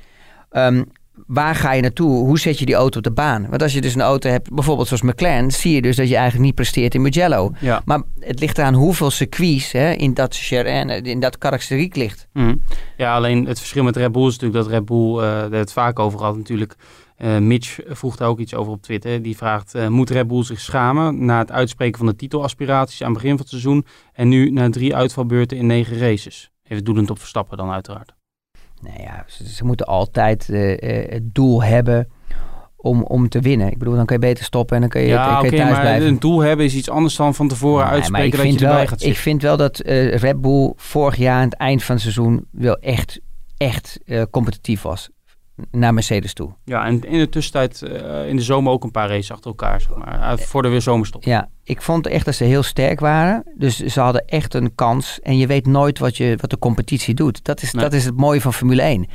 [1.27, 2.25] Waar ga je naartoe?
[2.25, 3.47] Hoe zet je die auto op de baan?
[3.49, 6.15] Want als je dus een auto hebt, bijvoorbeeld zoals McLaren, zie je dus dat je
[6.15, 7.53] eigenlijk niet presteert in Mugello.
[7.61, 7.83] Ja.
[7.85, 10.35] Maar het ligt eraan hoeveel circuits hè, in dat
[11.03, 12.29] in dat karakteriek ligt.
[12.33, 12.55] Mhm.
[12.97, 15.15] Ja, alleen het verschil met Red Bull is natuurlijk dat Red Bull,
[15.51, 16.77] we het vaak over gehad natuurlijk.
[17.17, 19.23] Eh, Mitch vroeg daar ook iets over op Twitter.
[19.23, 23.13] Die vraagt, eh, moet Red Bull zich schamen na het uitspreken van de titelaspiraties aan
[23.13, 26.51] het begin van het seizoen en nu na drie uitvalbeurten in negen races?
[26.63, 28.15] Even doelend op Verstappen dan uiteraard.
[28.85, 32.09] Nou ja, ze, ze moeten altijd eh, eh, het doel hebben
[32.77, 33.71] om, om te winnen.
[33.71, 35.57] Ik bedoel, dan kan je beter stoppen en dan kun je, Ja, kun oké, je
[35.57, 36.09] thuis maar blijven.
[36.09, 38.79] een doel hebben is iets anders dan van tevoren uitspreken ik dat vind je erbij
[38.79, 41.95] wel, gaat Ik vind wel dat eh, Red Bull vorig jaar aan het eind van
[41.95, 43.21] het seizoen wel echt,
[43.57, 43.99] echt
[44.31, 45.11] competitief was
[45.71, 46.51] naar Mercedes toe.
[46.65, 49.81] Ja, en in de tussentijd eh, in de zomer ook een paar races achter elkaar,
[49.81, 50.21] zeg maar.
[50.33, 51.25] eh, voor de weer zomerstop.
[51.25, 53.43] Ja, ik vond echt dat ze heel sterk waren.
[53.57, 55.21] Dus ze hadden echt een kans.
[55.23, 57.45] En je weet nooit wat, je, wat de competitie doet.
[57.45, 57.83] Dat is, Nee.
[57.85, 59.07] dat is het mooie van Formule 1.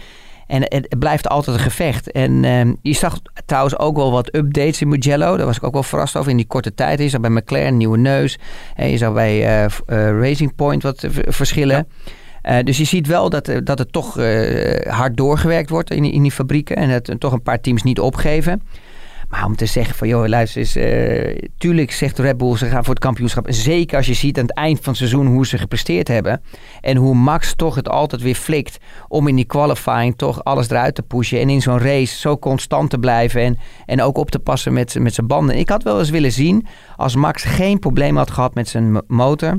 [0.47, 2.11] En het, het blijft altijd een gevecht.
[2.11, 5.37] En ehm, je zag trouwens ook wel wat updates in Mugello.
[5.37, 6.99] Daar was ik ook wel verrast over in die korte tijd.
[6.99, 8.37] Je zag bij McLaren een nieuwe neus.
[8.75, 9.65] En je zag bij eh,
[10.21, 11.35] Racing Point wat eh, v-
[12.41, 16.01] Eh, dus je ziet wel dat, er- dat er toch eh, hard doorgewerkt wordt in,
[16.01, 16.75] die- fabrieken.
[16.75, 18.61] En dat toch een paar teams niet opgeven.
[19.29, 20.75] Maar om te zeggen van, joh, luister eens.
[20.75, 23.47] eh, tuurlijk zegt Red Bull, ze gaan voor het kampioenschap.
[23.47, 26.41] En Zeker als je ziet aan het eind van het seizoen hoe ze gepresteerd hebben.
[26.81, 30.95] En hoe Max toch het altijd weer flikt om in die qualifying toch alles eruit
[30.95, 31.39] te pushen.
[31.39, 33.41] En in zo'n race zo constant te blijven.
[33.41, 35.57] En, en ook op te passen met, met zijn banden.
[35.57, 39.01] Ik had wel eens willen zien, als Max geen probleem had gehad met zijn mo-
[39.07, 39.57] motor.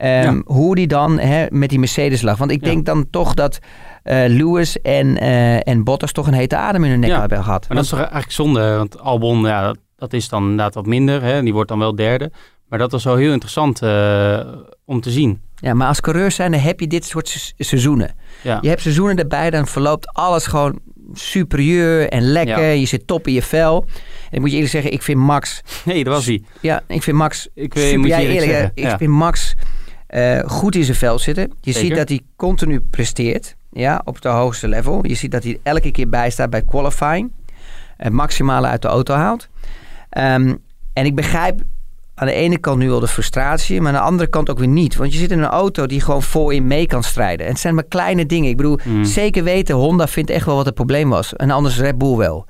[0.00, 0.42] Ehm, Ja.
[0.44, 2.38] Hoe die dan hè, met die Mercedes lag.
[2.38, 2.70] Want ik Ja.
[2.70, 3.58] denk dan toch dat
[4.02, 7.44] eh, Lewis en, eh, en Bottas toch een hete adem in hun nek Ja, hebben
[7.44, 7.66] gehad.
[7.68, 10.86] Maar dat is toch eigenlijk zonde, want Albon, ja, dat, dat is dan inderdaad wat
[10.86, 11.22] minder.
[11.22, 11.42] Hè?
[11.42, 12.30] Die wordt dan wel derde.
[12.68, 14.40] Maar dat was wel heel interessant eh,
[14.84, 15.40] om te zien.
[15.54, 18.14] Ja, maar als coureur zijn, dan heb je dit soort se- seizoenen.
[18.42, 18.58] Ja.
[18.60, 20.78] Je hebt seizoenen erbij, dan verloopt alles gewoon
[21.12, 22.60] superieur en lekker.
[22.64, 22.70] Ja.
[22.70, 23.84] Je zit top in je vel.
[24.30, 25.60] En ik moet je eerlijk zeggen, ik vind Max...
[25.84, 26.42] Nee, dat was hij.
[26.60, 27.48] Ja, ik vind Max...
[27.54, 28.72] Ik weet, super, moet je eerlijk eerlijk, zeggen.
[28.74, 28.96] ik Ja.
[28.98, 29.54] vind Max
[30.10, 31.52] eh, goed in zijn vel zitten.
[31.60, 31.88] Je Zeker.
[31.88, 33.56] ziet dat hij continu presteert.
[33.72, 35.06] Ja, op de hoogste level.
[35.06, 37.30] Je ziet dat hij elke keer bijstaat bij qualifying.
[37.96, 39.48] Het maximale uit de auto haalt.
[40.10, 40.54] Ehm,
[40.92, 41.60] en ik begrijp
[42.14, 44.68] aan de ene kant nu al de frustratie, maar aan de andere kant ook weer
[44.68, 44.96] niet.
[44.96, 47.46] Want je zit in een auto die gewoon voorin mee kan strijden.
[47.46, 48.50] En het zijn maar kleine dingen.
[48.50, 49.04] Ik bedoel, Mm.
[49.04, 51.34] zeker weten, Honda vindt echt wel wat het probleem was.
[51.36, 52.46] En anders Red Bull wel.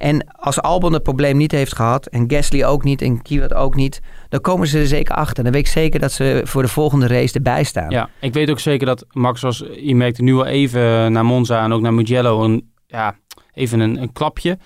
[0.00, 3.74] En als Albon het probleem niet heeft gehad, en Gasly ook niet, en Kiewat ook
[3.74, 5.44] niet, dan komen ze er zeker achter.
[5.44, 7.90] Dan weet ik zeker dat ze voor de volgende race erbij staan.
[7.90, 11.64] Ja, ik weet ook zeker dat Max was, je merkte nu al even naar Monza
[11.64, 13.16] en ook naar Mugello, een, ja,
[13.54, 14.58] even een, een klapje.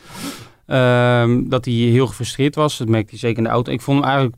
[0.67, 2.79] Ehm, dat hij heel gefrustreerd was.
[2.79, 3.73] Dat merkte hij zeker in de auto.
[3.73, 4.37] Ik vond hem eigenlijk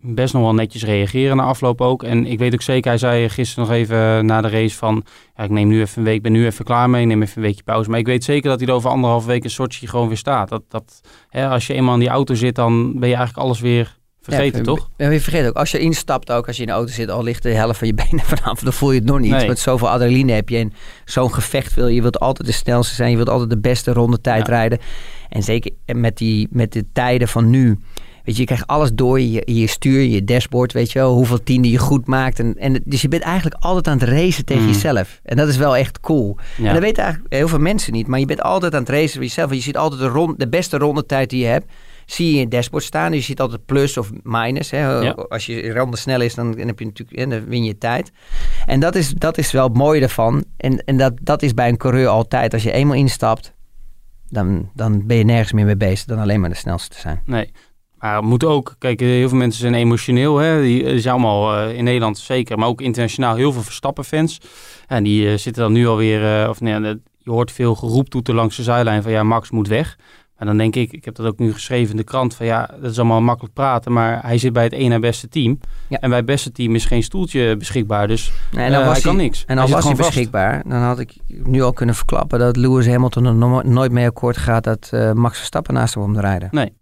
[0.00, 2.02] best nog wel netjes reageren na afloop ook.
[2.02, 5.04] En ik weet ook zeker, hij zei gisteren nog even na de race van...
[5.36, 7.42] Ja, ik neem nu even een week, ben nu even klaar mee, neem even een
[7.42, 7.90] weekje pauze.
[7.90, 10.48] Maar ik weet zeker dat hij er over anderhalf week in Sochi gewoon weer staat.
[10.48, 13.60] Dat, dat, hè, als je eenmaal in die auto zit, dan ben je eigenlijk alles
[13.60, 14.90] weer vergeten, Ja, toch?
[14.96, 17.22] En je vergeet ook, als je instapt ook, als je in de auto zit, al
[17.22, 19.30] ligt de helft van je benen vanaf, dan voel je het nog niet.
[19.30, 19.46] Nee.
[19.46, 20.72] Want zoveel adrenaline heb je en
[21.04, 21.94] zo'n gevecht wil je.
[21.94, 24.52] Je wilt altijd de snelste zijn, je wilt altijd de beste rondetijd Ja.
[24.52, 24.78] rijden.
[25.28, 27.78] En zeker met, die, met de tijden van nu.
[28.28, 31.42] Weet je, je krijgt alles door je, je stuur, je dashboard, weet je wel, hoeveel
[31.42, 32.38] tienden je goed maakt.
[32.38, 34.68] En, en, dus je bent eigenlijk altijd aan het racen tegen Mm.
[34.68, 35.20] jezelf.
[35.22, 36.36] En dat is wel echt cool.
[36.56, 36.66] Ja.
[36.66, 38.06] En dat weten eigenlijk heel veel mensen niet.
[38.06, 39.48] Maar je bent altijd aan het racen voor jezelf.
[39.48, 41.72] Want je ziet altijd de, rond, de beste rondetijd die je hebt.
[42.06, 43.10] Zie je in je dashboard staan.
[43.10, 44.70] Dus je ziet altijd plus of minus.
[44.70, 44.78] Hè.
[45.00, 45.10] Ja.
[45.10, 48.12] Als je ronde snel is, dan, dan heb je natuurlijk, dan win je tijd.
[48.66, 50.44] En dat is, dat is wel het mooie ervan.
[50.56, 52.52] En, en dat, dat is bij een coureur altijd.
[52.52, 53.54] Als je eenmaal instapt,
[54.28, 57.22] dan, dan ben je nergens meer mee bezig dan alleen maar de snelste te zijn.
[57.24, 57.50] Nee.
[57.98, 60.36] Maar het moet ook, kijk, heel veel mensen zijn emotioneel.
[60.36, 60.60] Hè?
[60.62, 64.40] Die die zijn allemaal eh, in Nederland zeker, maar ook internationaal heel veel Verstappen-fans.
[64.86, 68.34] En die eh, zitten dan nu alweer, eh, of nee, eh, je hoort veel geroeptoeten
[68.34, 69.96] langs de zijlijn van ja, Max moet weg.
[70.38, 72.70] Maar dan denk ik, ik heb dat ook nu geschreven in de krant, van ja,
[72.80, 75.60] dat is allemaal makkelijk praten, maar hij zit bij het ene beste team.
[75.88, 75.98] Ja.
[76.00, 79.02] En bij het beste team is geen stoeltje beschikbaar, dus En eh, dan was hij
[79.02, 79.44] kan niks.
[79.46, 80.08] En Hij al zit was hij vast.
[80.08, 84.06] beschikbaar, dan had ik nu al kunnen verklappen dat Lewis Hamilton er no- nooit mee
[84.06, 86.48] akkoord gaat dat eh, Max Verstappen naast hem om rijden.
[86.50, 86.72] Nee,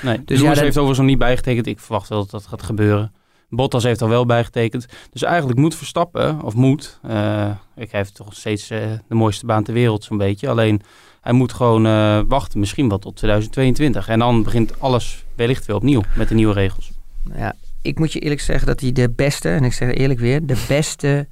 [0.00, 1.66] Dus dus ja, heeft overigens nog niet bijgetekend.
[1.66, 3.12] Ik verwacht wel dat dat gaat gebeuren.
[3.48, 4.86] Bottas heeft al wel bijgetekend.
[5.10, 6.98] Dus eigenlijk moet Verstappen, of moet...
[7.02, 8.78] eh ik heeft toch steeds eh,
[9.08, 10.48] de mooiste baan ter wereld zo'n beetje.
[10.48, 10.82] Alleen
[11.20, 14.08] hij moet gewoon eh, wachten, misschien wel tot 2022.
[14.08, 16.90] En dan begint alles wellicht weer opnieuw met de nieuwe regels.
[17.34, 20.20] Ja, ik moet je eerlijk zeggen dat hij de beste, en ik zeg het eerlijk
[20.20, 21.28] weer, de beste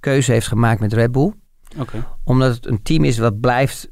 [0.00, 1.32] keuze heeft gemaakt met Red Bull.
[1.78, 2.06] Oké.
[2.24, 3.88] Omdat het een team is wat blijft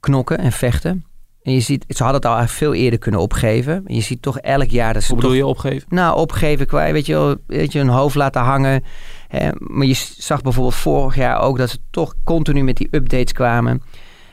[0.00, 1.04] knokken en vechten.
[1.44, 3.82] En je ziet, ze hadden het al eigenlijk veel eerder kunnen opgeven.
[3.86, 5.86] En je ziet toch elk jaar dat ze Hoe bedoel toch- je opgeven?
[5.88, 8.84] nou, opgeven, qua, weet je, wel, weet je, hun hoofd laten hangen.
[9.28, 9.48] Hè.
[9.58, 13.82] Maar je zag bijvoorbeeld vorig jaar ook dat ze toch continu met die updates kwamen.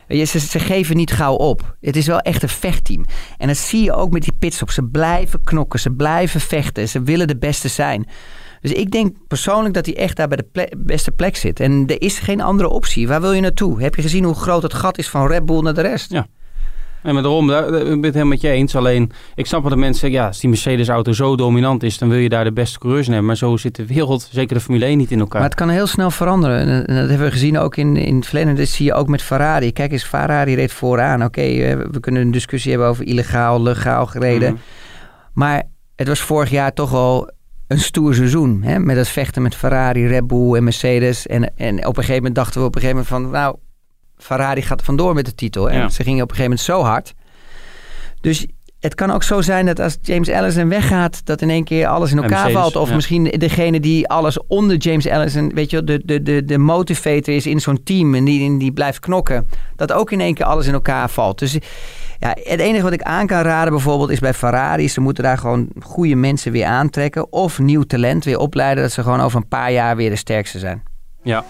[0.07, 1.75] Je, Ze, ze geven niet gauw op.
[1.81, 3.05] Het is wel echt een vechtteam.
[3.37, 4.73] En dat zie je ook met die pitstops.
[4.73, 6.89] Ze blijven knokken, ze blijven vechten.
[6.89, 8.07] Ze willen de beste zijn.
[8.61, 11.59] Dus ik denk persoonlijk dat hij echt daar bij de ple- beste plek zit.
[11.59, 13.07] En er is geen andere optie.
[13.07, 13.81] Waar wil je naartoe?
[13.81, 16.11] Heb je gezien hoe groot het gat is van Red Bull naar de rest?
[16.11, 16.27] Ja.
[17.03, 18.75] Nee, maar daarom, daar, ik ben het helemaal met je eens.
[18.75, 22.09] Alleen, ik snap wel dat mensen zeggen, ja, als die Mercedes-auto zo dominant is, dan
[22.09, 23.29] wil je daar de beste coureurs in hebben.
[23.29, 25.39] Maar zo zit de wereld, zeker de Formule 1, niet in elkaar.
[25.41, 26.59] Maar het kan heel snel veranderen.
[26.59, 28.55] En, en dat hebben we gezien ook in, in het verleden.
[28.55, 29.71] Dat zie je ook met Ferrari.
[29.71, 31.23] Kijk eens, Ferrari reed vooraan.
[31.23, 34.51] Oké, eh, we kunnen een discussie hebben over illegaal, legaal gereden.
[34.53, 34.61] Mhm.
[35.33, 35.63] Maar
[35.95, 37.29] het was vorig jaar toch al
[37.67, 38.61] een stoer seizoen.
[38.63, 38.79] Hè?
[38.79, 41.27] Met het vechten met Ferrari, Red Bull en Mercedes.
[41.27, 43.41] En, en op een gegeven moment dachten we op een gegeven moment van...
[43.41, 43.55] Nou,
[44.21, 45.69] Ferrari gaat vandoor met de titel.
[45.69, 45.89] En Ja.
[45.89, 47.13] ze gingen op een gegeven moment zo hard.
[48.21, 48.45] Dus
[48.79, 51.25] het kan ook zo zijn dat als James Allison weggaat...
[51.25, 52.75] dat in één keer alles in elkaar Mercedes, valt.
[52.75, 52.95] Of ja.
[52.95, 55.51] misschien degene die alles onder James Allison...
[55.53, 58.15] weet je, de, de, de, de motivator is in zo'n team...
[58.15, 59.47] en die, die blijft knokken.
[59.75, 61.39] Dat ook in één keer alles in elkaar valt.
[61.39, 61.57] Dus
[62.19, 64.89] ja, het enige wat ik aan kan raden bijvoorbeeld is bij Ferrari.
[64.89, 67.31] Ze moeten daar gewoon goede mensen weer aantrekken.
[67.31, 68.83] Of nieuw talent weer opleiden.
[68.83, 70.83] Dat ze gewoon over een paar jaar weer de sterkste zijn.
[71.23, 71.45] Ja.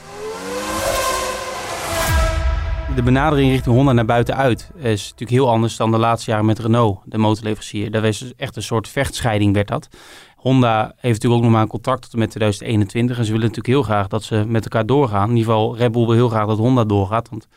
[2.96, 6.60] De benadering richting Honda naar buitenuit is natuurlijk heel anders dan de laatste jaren met
[6.60, 7.92] Renault, de motorleverancier.
[7.92, 9.88] Daar was dus echt een soort vechtscheiding werd dat.
[10.36, 13.48] Honda heeft natuurlijk ook nog maar een contract tot en met 2021 en ze willen
[13.48, 15.30] natuurlijk heel graag dat ze met elkaar doorgaan.
[15.30, 17.48] In ieder geval Red Bull wil heel graag dat Honda doorgaat, want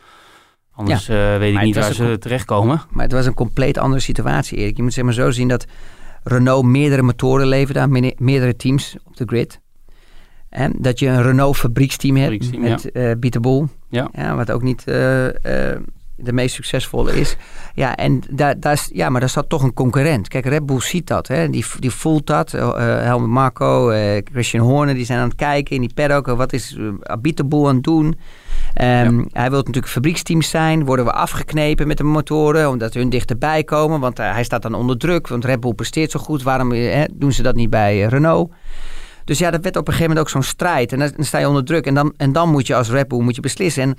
[0.71, 2.81] anders eh, weet ik niet waar ze terechtkomen.
[2.89, 4.77] Maar het was een compleet andere situatie, Erik.
[4.77, 5.65] Je moet zeg maar zo zien dat
[6.23, 9.59] Renault meerdere motoren leverde aan meerdere teams op de grid.
[10.77, 13.67] Dat je een Renault fabrieksteam hebt Fabrieksteam, met eh Pieter Boel.
[13.89, 14.35] Ja.
[14.35, 15.79] wat ook niet eh, eh,
[16.17, 17.37] de meest succesvolle is.
[17.73, 20.27] Ja, en daar, daar, is, ja, maar daar staat toch een concurrent.
[20.27, 21.27] Kijk, Red Bull ziet dat.
[21.27, 21.49] Hè?
[21.49, 22.53] Die, die voelt dat.
[22.53, 26.25] Eh, eh, Helmut Marko, eh, Christian Horner, die zijn aan het kijken in die paddock.
[26.25, 26.87] Wat is uh,
[27.67, 28.15] aan het doen?
[28.75, 30.85] Ehm, Hij wil natuurlijk fabrieksteams zijn.
[30.85, 33.99] Worden we afgeknepen met de motoren, omdat hun dichterbij komen.
[33.99, 36.43] Want eh, hij staat dan onder druk, want Red Bull presteert zo goed.
[36.43, 38.51] Waarom eh, doen ze dat niet bij eh, Renault?
[39.25, 40.91] Dus ja, dat werd op een gegeven moment ook zo'n strijd.
[40.91, 41.85] En dan, dan sta je onder druk.
[41.85, 43.83] En dan, en dan moet je als Red Bull moet je beslissen.
[43.83, 43.97] En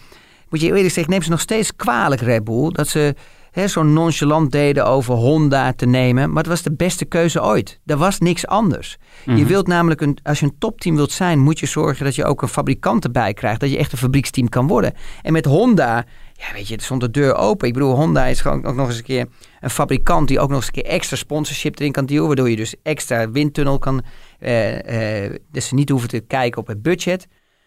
[0.48, 2.70] moet je eerlijk zeggen, neem ze nog steeds kwalijk, Red Bull.
[2.70, 3.14] Dat ze
[3.50, 6.28] hè, zo nonchalant deden over Honda te nemen.
[6.28, 7.80] Maar het was de beste keuze ooit.
[7.86, 8.96] Er was niks anders.
[9.24, 9.44] Je Mhm.
[9.46, 12.42] wilt namelijk, een, als je een topteam wilt zijn, moet je zorgen dat je ook
[12.42, 13.60] een fabrikant erbij krijgt.
[13.60, 14.92] Dat je echt een fabrieksteam kan worden.
[15.22, 17.68] En met Honda, ja weet je, het stond de deur open.
[17.68, 19.26] Ik bedoel, Honda is gewoon ook nog eens een keer
[19.60, 22.26] een fabrikant die ook nog eens een keer extra sponsorship erin kan dealen.
[22.26, 24.02] Waardoor je dus extra windtunnel kan,
[24.38, 27.26] eh, eh, dat ze niet hoeven te kijken op het budget.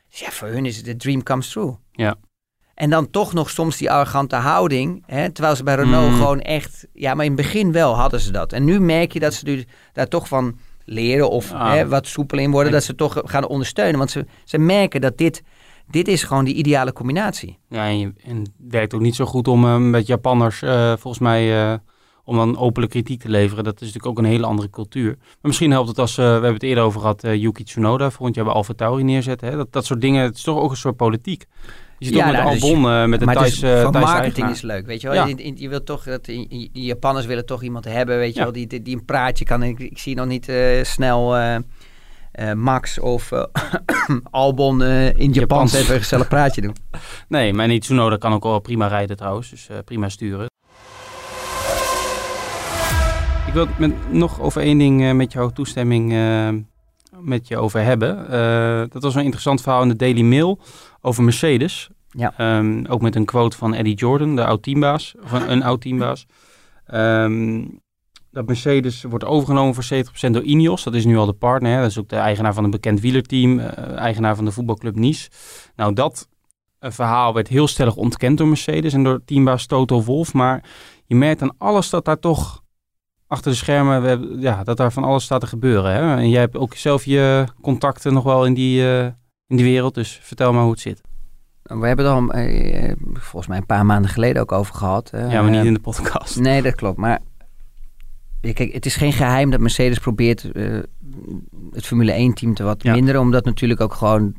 [0.10, 1.76] Dus ja, voor hun is het de dream comes true.
[1.92, 2.16] Ja.
[2.74, 5.04] En dan toch nog soms die arrogante houding.
[5.06, 6.18] Hè, terwijl ze bij Renault Mm.
[6.18, 6.88] gewoon echt...
[6.94, 8.54] Ja, maar in het begin wel hadden ze dat.
[8.54, 11.72] En nu merk je dat ze nu daar toch van leren of Ah.
[11.74, 12.72] hè, wat soepel in worden.
[12.72, 13.98] Dat ze toch gaan ondersteunen.
[13.98, 15.44] Want ze, ze merken dat dit,
[15.88, 17.58] dit is gewoon die ideale combinatie.
[17.70, 20.60] Ja, en, je, en het werkt ook niet zo goed om eh, met Japanners,
[21.00, 21.80] volgens mij,
[22.30, 23.64] om dan openlijk kritiek te leveren.
[23.64, 25.16] Dat is natuurlijk ook een hele andere cultuur.
[25.20, 28.10] Maar misschien helpt het als, eh, we hebben het eerder over gehad, eh, Yuki Tsunoda
[28.12, 29.48] volgend jaar bij Alfa Tauri neerzetten.
[29.50, 29.56] Hè?
[29.56, 31.46] Dat, dat soort dingen, het is toch ook een soort politiek.
[31.98, 33.92] Je zit Ja, ook met nou, dus Albon, eh, met de maar Thais, dus, van
[33.92, 34.52] Thaise marketing eigenaar.
[34.52, 35.16] is leuk, weet je wel.
[35.16, 35.26] Ja.
[35.26, 38.44] Je, je- je wilt toch dat die, Japanners willen toch iemand hebben, weet je Ja.
[38.44, 39.64] wel, die, die, die een praatje kan.
[39.64, 41.36] Ik, ik zie nog niet snel
[42.56, 43.30] Max of
[44.32, 46.76] Albon in Japan even een gezellig praatje doen.
[47.28, 50.48] Nee, maar niet Tsunoda kan ook wel prima rijden trouwens, dus prima sturen.
[53.50, 56.50] Ik wil het met, nog over één ding eh, met jouw toestemming eh,
[57.20, 58.30] met je over hebben.
[58.30, 60.60] Eh, dat was een interessant verhaal in de Daily Mail
[61.02, 61.90] over Mercedes.
[62.10, 62.34] Ja.
[62.38, 66.26] Ehm, ook met een quote van Eddie Jordan, de oud-teambaas, of een, een oud-teambaas.
[66.86, 67.66] Ehm,
[68.32, 70.84] dat Mercedes wordt overgenomen voor 70% door Ineos.
[70.84, 71.72] Dat is nu al de partner.
[71.72, 71.82] Hè.
[71.82, 75.30] Dat is ook de eigenaar van een bekend wielerteam, eigenaar van de voetbalclub Nice.
[75.76, 76.28] Nou, dat
[76.80, 80.34] verhaal werd heel stellig ontkend door Mercedes en door teambaas Toto Wolff.
[80.34, 80.64] Maar
[81.06, 82.68] je merkt aan alles dat daar toch
[83.30, 85.92] achter de schermen, we hebben- ja, dat daar van alles staat te gebeuren.
[85.94, 86.16] Hè?
[86.16, 89.06] En jij hebt ook zelf je contacten nog wel in die, eh,
[89.48, 89.94] in die wereld.
[89.94, 91.02] Dus vertel maar hoe het zit.
[91.64, 95.10] We hebben het al eh, volgens mij een paar maanden geleden ook over gehad.
[95.10, 96.40] eh, ja, maar niet eh, in de podcast.
[96.40, 96.98] Nee, dat klopt.
[96.98, 97.20] Maar
[98.42, 100.80] kijk, het is geen geheim dat Mercedes probeert eh,
[101.72, 102.92] het Formule 1-team te wat Ja.
[102.94, 103.22] minderen.
[103.22, 104.36] Omdat natuurlijk ook gewoon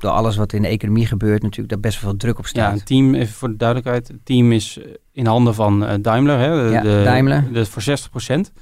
[0.00, 2.50] door alles wat in de economie gebeurt, natuurlijk daar best wel veel druk op Ja,
[2.50, 2.72] staat.
[2.72, 4.08] een team, even voor de duidelijkheid.
[4.08, 6.38] Het team is eh, in handen van eh, Daimler.
[6.38, 6.64] Hè?
[6.66, 7.52] De, Ja, Daimler.
[7.52, 7.84] De, voor 60%.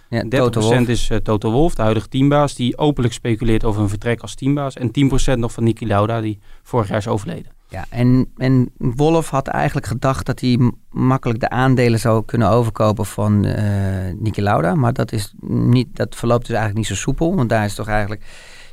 [0.08, 0.88] Ja, 30% Toto Wolff.
[0.88, 2.54] is eh, Toto Wolff, de huidige teambaas.
[2.54, 4.74] Die openlijk speculeert over een vertrek als teambaas.
[4.74, 4.90] En
[5.34, 7.54] 10% nog van Niki Lauda, die vorig jaar is overleden.
[7.68, 13.06] Ja, en, en Wolf had eigenlijk gedacht dat hij makkelijk de aandelen zou kunnen overkopen
[13.06, 14.74] van eh Niki Lauda.
[14.74, 17.34] Maar dat, is niet, dat verloopt dus eigenlijk niet zo soepel.
[17.36, 18.22] Want daar is toch eigenlijk,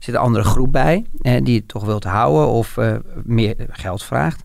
[0.03, 4.03] zit een andere groep bij eh, die het toch wilt houden of eh, meer geld
[4.03, 4.43] vraagt.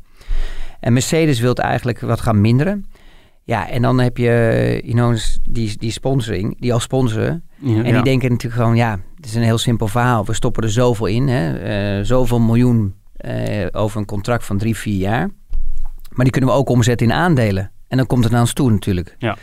[0.81, 2.85] En Mercedes wil eigenlijk wat gaan minderen.
[3.49, 5.16] Ja, en dan heb je eh, you know,
[5.51, 7.44] die, die sponsoring, die al sponsoren.
[7.59, 7.92] Ja, En ja.
[7.92, 10.25] die denken natuurlijk gewoon, ja, het is een heel simpel verhaal.
[10.25, 11.59] We stoppen er zoveel in, hè?
[11.99, 15.31] eh, zoveel miljoen eh, over een contract van drie, vier jaar.
[16.11, 17.71] Maar die kunnen we ook omzetten in aandelen.
[17.88, 19.16] En dan komt het naar ons toe natuurlijk.
[19.18, 19.37] Ja.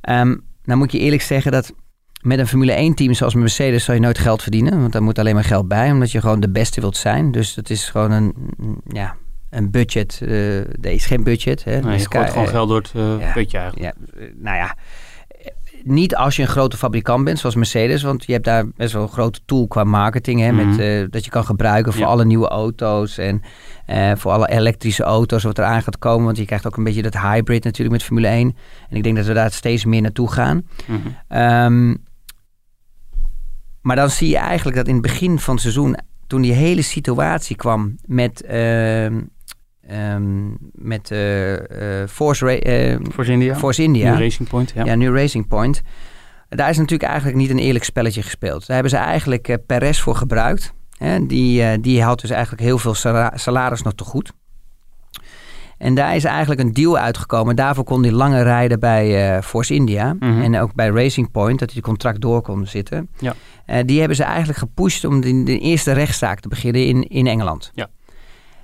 [0.00, 1.72] Ehm, nou moet je eerlijk zeggen dat
[2.20, 4.80] met een Formule 1 team zoals Mercedes zal je nooit geld verdienen.
[4.80, 7.30] Want daar moet alleen maar geld bij, omdat je gewoon de beste wilt zijn.
[7.32, 9.16] Dus dat is gewoon een, mm, ja,
[9.50, 10.20] een budget.
[10.22, 11.64] eh er is geen budget.
[11.64, 11.80] Hè?
[11.80, 13.32] Nee, je gooit gewoon geld door het ja.
[13.32, 13.94] putje eigenlijk.
[13.96, 14.74] ja, eh, nou ja,
[15.84, 19.02] niet als je een grote fabrikant bent zoals Mercedes, want je hebt daar best wel
[19.02, 21.06] een grote tool qua marketing, hè, met, Mhm.
[21.10, 22.08] dat je kan gebruiken voor Ja.
[22.08, 23.42] alle nieuwe auto's en
[24.16, 27.18] voor alle elektrische auto's wat eraan gaat komen, want je krijgt ook een beetje dat
[27.18, 28.56] hybrid natuurlijk met Formule 1.
[28.90, 30.62] En ik denk dat we daar steeds meer naartoe gaan.
[31.28, 31.94] Ehm,
[33.82, 36.82] maar dan zie je eigenlijk dat in het begin van het seizoen, toen die hele
[36.82, 39.20] situatie kwam met, ehm,
[39.86, 43.56] ehm, met eh, eh, Force, Ra- eh, Force India.
[43.56, 44.12] Force India.
[44.14, 44.84] Nu Racing Point, ja.
[44.84, 45.82] Ja, nu Racing Point.
[46.48, 48.60] Daar is natuurlijk eigenlijk niet een eerlijk spelletje gespeeld.
[48.66, 50.72] Daar hebben ze eigenlijk eh, Perez voor gebruikt.
[50.98, 51.26] Hè?
[51.26, 54.32] Die, die had dus eigenlijk heel veel sala- salaris nog te goed.
[55.80, 57.56] En daar is eigenlijk een deal uitgekomen.
[57.56, 60.16] Daarvoor kon hij langer rijden bij eh, Force India.
[60.18, 60.40] Mhm.
[60.40, 63.08] En ook bij Racing Point, dat hij de contract door kon zitten.
[63.18, 63.34] Ja.
[63.66, 67.26] Eh, die hebben ze eigenlijk gepusht om de, de eerste rechtszaak te beginnen in, in
[67.26, 67.70] Engeland.
[67.74, 67.88] Ja.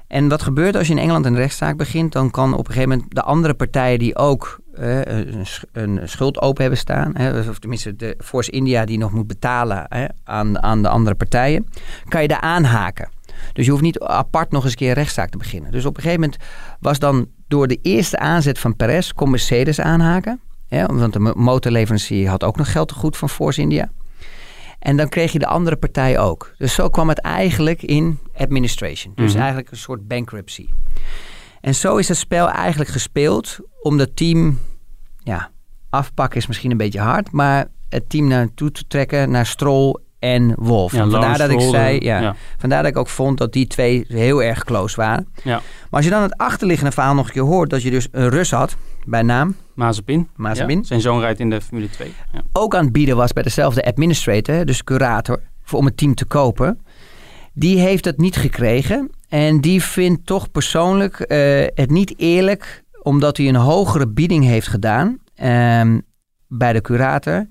[0.06, 2.12] En wat gebeurt als je in Engeland een rechtszaak begint?
[2.12, 6.40] Dan kan op een gegeven moment de andere partijen die ook eh, een, een schuld
[6.40, 10.62] open hebben staan, hè, of tenminste de Force India die nog moet betalen hè, aan,
[10.62, 11.66] aan de andere partijen,
[12.08, 13.08] kan je daar aanhaken.
[13.52, 15.70] Dus je hoeft niet apart nog eens een keer een rechtszaak te beginnen.
[15.70, 16.40] Dus op een gegeven moment
[16.80, 20.40] was dan door de eerste aanzet van Perez kon Mercedes aanhaken.
[20.68, 23.90] Hè, want de mo- motorleverancier had ook nog geld te goed van Force India.
[24.78, 26.54] En dan kreeg je de andere partij ook.
[26.58, 29.12] Dus zo kwam het eigenlijk in administration.
[29.16, 29.38] Dus Mhm.
[29.40, 30.68] eigenlijk een soort bankruptcy.
[31.60, 34.58] En zo is het spel eigenlijk gespeeld om dat team,
[35.18, 35.50] ja,
[35.90, 39.96] afpakken is misschien een beetje hard, maar het team naartoe te trekken naar Stroll
[40.26, 40.92] en Wolf.
[40.92, 42.34] Ja, vandaar dat ik zei, ja, ja.
[42.58, 45.28] vandaar dat ik ook vond dat die twee heel erg close waren.
[45.42, 45.54] Ja.
[45.54, 48.28] Maar als je dan het achterliggende verhaal nog een keer hoort, dat je dus een
[48.28, 50.28] Rus had, bij naam, Mazepin.
[50.36, 50.84] Mazepin.
[50.84, 52.12] Zijn zoon rijdt in de Formule 2.
[52.32, 52.40] Ja.
[52.52, 56.24] ook aan het bieden was bij dezelfde administrator, dus curator, voor, om het team te
[56.24, 56.80] kopen.
[57.52, 59.10] Die heeft het niet gekregen.
[59.28, 61.38] En die vindt toch persoonlijk eh,
[61.74, 66.00] het niet eerlijk, omdat hij een hogere bieding heeft gedaan ehm,
[66.48, 67.46] bij de curator.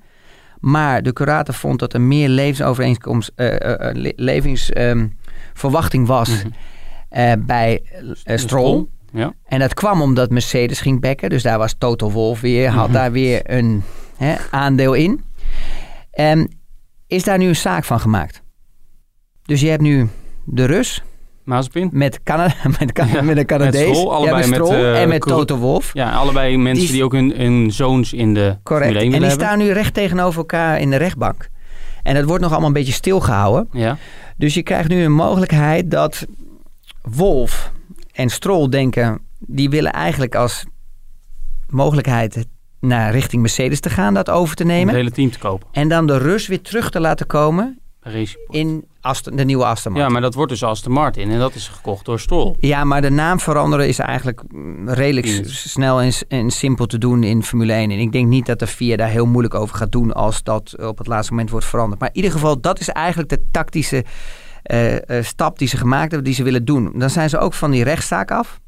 [0.66, 6.30] Maar de curator vond dat er meer levensovereenkomst, le- levensverwachting was
[7.10, 7.46] Mhm.
[7.46, 7.82] bij
[8.24, 8.86] Stroll.
[9.12, 9.34] Ja.
[9.46, 11.30] En dat kwam omdat Mercedes ging bekken.
[11.30, 12.94] Dus daar was Toto Wolff weer, had Mhm.
[12.94, 13.84] daar weer een
[14.18, 15.24] hè, aandeel in.
[16.12, 16.58] En
[17.08, 18.42] is daar nu een zaak van gemaakt.
[19.44, 20.08] Dus je hebt nu
[20.46, 21.04] de Rus
[21.46, 21.90] Mazepin.
[21.94, 23.98] met, Canada, met, Can- Ja, met een Canadees.
[23.98, 25.94] Stroll, allebei ja, met met, Stroll eh, en met Toto Wolff.
[25.94, 28.86] Ja, allebei mensen Die- die, ook hun, hun zoons in de Correct.
[28.92, 29.46] Formule 1 En die hebben.
[29.48, 31.50] staan nu recht tegenover elkaar in de rechtbank.
[32.04, 33.68] En dat wordt nog allemaal een beetje stilgehouden.
[33.72, 33.98] Ja.
[34.38, 36.26] Dus je krijgt nu een mogelijkheid dat
[37.02, 37.72] Wolf
[38.12, 39.20] en Stroll denken...
[39.40, 40.66] die willen eigenlijk als
[41.68, 42.46] mogelijkheid
[42.80, 44.96] naar richting Mercedes te gaan, dat over te Om het nemen.
[44.96, 45.68] hele team te kopen.
[45.72, 49.92] En dan de Rus weer terug te laten komen Racing in Aston, de nieuwe Aston
[49.92, 50.08] Martin.
[50.08, 52.56] Ja, maar dat wordt dus Aston Martin en dat is gekocht door Stroll.
[52.60, 55.72] Ja, maar de naam veranderen is eigenlijk mm, redelijk Yes.
[55.72, 57.92] snel en simpel te doen in Formule 1.
[57.92, 60.76] En ik denk niet dat de FIA daar heel moeilijk over gaat doen als dat
[60.80, 62.00] op het laatste moment wordt veranderd.
[62.00, 64.06] Maar in ieder geval, dat is eigenlijk de tactische
[64.64, 66.92] eh, eh, stap die ze gemaakt hebben, die ze willen doen.
[66.96, 68.60] Dan zijn ze ook van die rechtszaak af.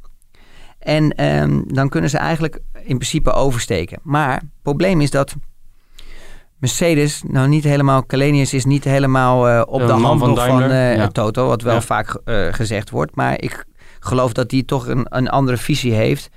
[0.79, 3.99] En ehm, dan kunnen ze eigenlijk in principe oversteken.
[4.03, 5.35] Maar het probleem is dat
[6.59, 10.95] Mercedes, nou niet helemaal, Kalenius is niet helemaal eh, op De de hand van eh,
[10.95, 11.07] ja.
[11.07, 11.81] Toto, wat wel Ja.
[11.81, 13.15] vaak eh, gezegd wordt.
[13.15, 13.65] Maar ik
[13.99, 16.29] geloof dat hij toch een, een andere visie heeft.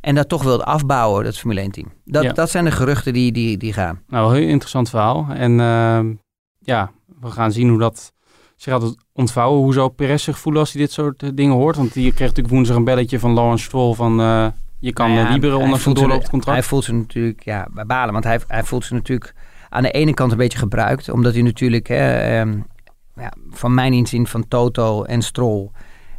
[0.00, 1.92] En dat toch wil afbouwen, dat Formule 1 team.
[2.04, 2.32] Dat, Ja.
[2.32, 4.00] dat zijn de geruchten die, die, die gaan.
[4.08, 5.26] Nou, heel interessant verhaal.
[5.34, 6.12] En ehm,
[6.58, 8.12] ja, we gaan zien hoe dat
[8.56, 9.62] zich gaat ontvouwen.
[9.62, 11.76] Hoe zou Perez zich voelen als hij dit soort eh, dingen hoort?
[11.76, 14.20] Want die kreeg natuurlijk woensdag een belletje van Lawrence Stroll van...
[14.20, 14.46] eh,
[14.78, 16.58] je kan Nou Liberen voelt zich- doorlopend contract.
[16.58, 18.12] Hij voelt zich natuurlijk ja, bij balen.
[18.12, 19.34] Want hij, hij voelt zich natuurlijk
[19.74, 21.08] aan de ene kant een beetje gebruikt.
[21.08, 22.58] Omdat hij natuurlijk, hè, ehm,
[23.14, 25.70] ja, van mijn inzien van Toto en Stroll...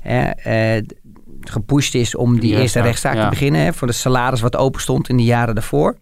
[0.02, 0.84] Hè, eh,
[1.42, 3.62] gepusht is om die eerste rechtszaak, te beginnen.
[3.62, 5.98] Hè, voor de salaris wat open stond in de jaren daarvoor.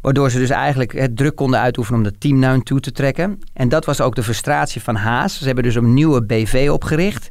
[0.00, 2.92] Waardoor ze dus eigenlijk het druk konden uitoefenen om het team naar hun toe te
[2.92, 3.38] trekken.
[3.52, 5.38] En dat was ook de frustratie van Haas.
[5.38, 7.30] Ze hebben dus een nieuwe BV opgericht.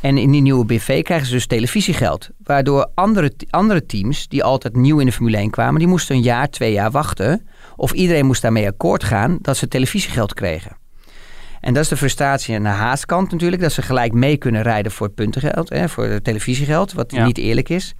[0.00, 2.28] En in die nieuwe BV krijgen ze dus televisiegeld.
[2.44, 6.22] Waardoor andere, andere teams die altijd nieuw in de Formule 1 kwamen, die moesten een
[6.22, 7.46] jaar, twee jaar wachten.
[7.82, 10.76] Of iedereen moest daarmee akkoord gaan dat ze televisiegeld kregen.
[11.60, 13.62] En dat is de frustratie aan de Haaskant natuurlijk.
[13.62, 17.24] Dat ze gelijk mee kunnen rijden voor het puntengeld, hè, voor het televisiegeld, wat Ja.
[17.24, 17.94] niet eerlijk is.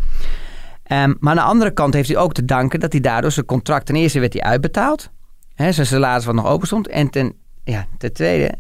[0.82, 3.46] Ehm, maar aan de andere kant heeft hij ook te danken dat hij daardoor zijn
[3.46, 5.10] contract ten eerste werd hij uitbetaald.
[5.54, 6.88] Hè, zijn salaris wat nog open stond.
[6.88, 8.54] En ten, ja, ten tweede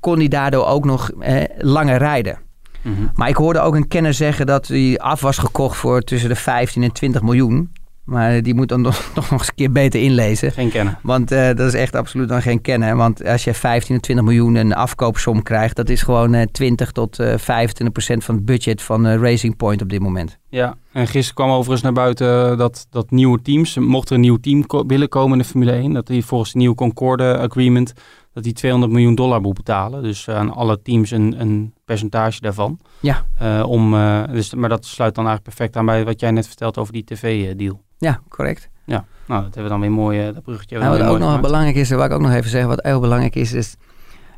[0.00, 1.10] kon hij daardoor ook nog
[1.58, 2.38] langer rijden.
[2.82, 3.06] Mhm.
[3.14, 6.36] Maar ik hoorde ook een kenner zeggen dat hij af was gekocht voor tussen de
[6.36, 7.72] 15 en 20 miljoen.
[8.10, 10.52] Maar die moet dan nog, nog eens een keer beter inlezen.
[10.52, 10.98] Geen kennen.
[11.02, 12.96] Want eh, dat is echt absoluut dan geen kennen.
[12.96, 16.92] Want als je 15 en 20 miljoen een afkoopsom krijgt, dat is gewoon eh 20
[16.92, 20.38] tot eh 25 procent van het budget van eh, Racing Point op dit moment.
[20.48, 24.36] Ja, en gisteren kwam overigens naar buiten dat, dat nieuwe teams, mocht er een nieuw
[24.36, 27.92] team willen komen in de Formule 1, dat die volgens het nieuwe Concorde Agreement,
[28.32, 30.02] dat die 200 miljoen dollar moet betalen.
[30.02, 32.78] Dus eh, aan alle teams een, een percentage daarvan.
[33.00, 33.26] Ja.
[33.38, 36.46] Eh, om, eh, dus, maar dat sluit dan eigenlijk perfect aan bij wat jij net
[36.46, 37.82] vertelt over die tv-deal.
[38.00, 38.68] Ja, correct.
[38.84, 41.20] Ja, nou, dat hebben we dan weer mooi, eh, dat bruggetje Nou, hebben wat ook
[41.22, 41.46] nog gemaakt.
[41.46, 43.74] belangrijk is, wat ik ook nog even zeggen, wat heel belangrijk is, is...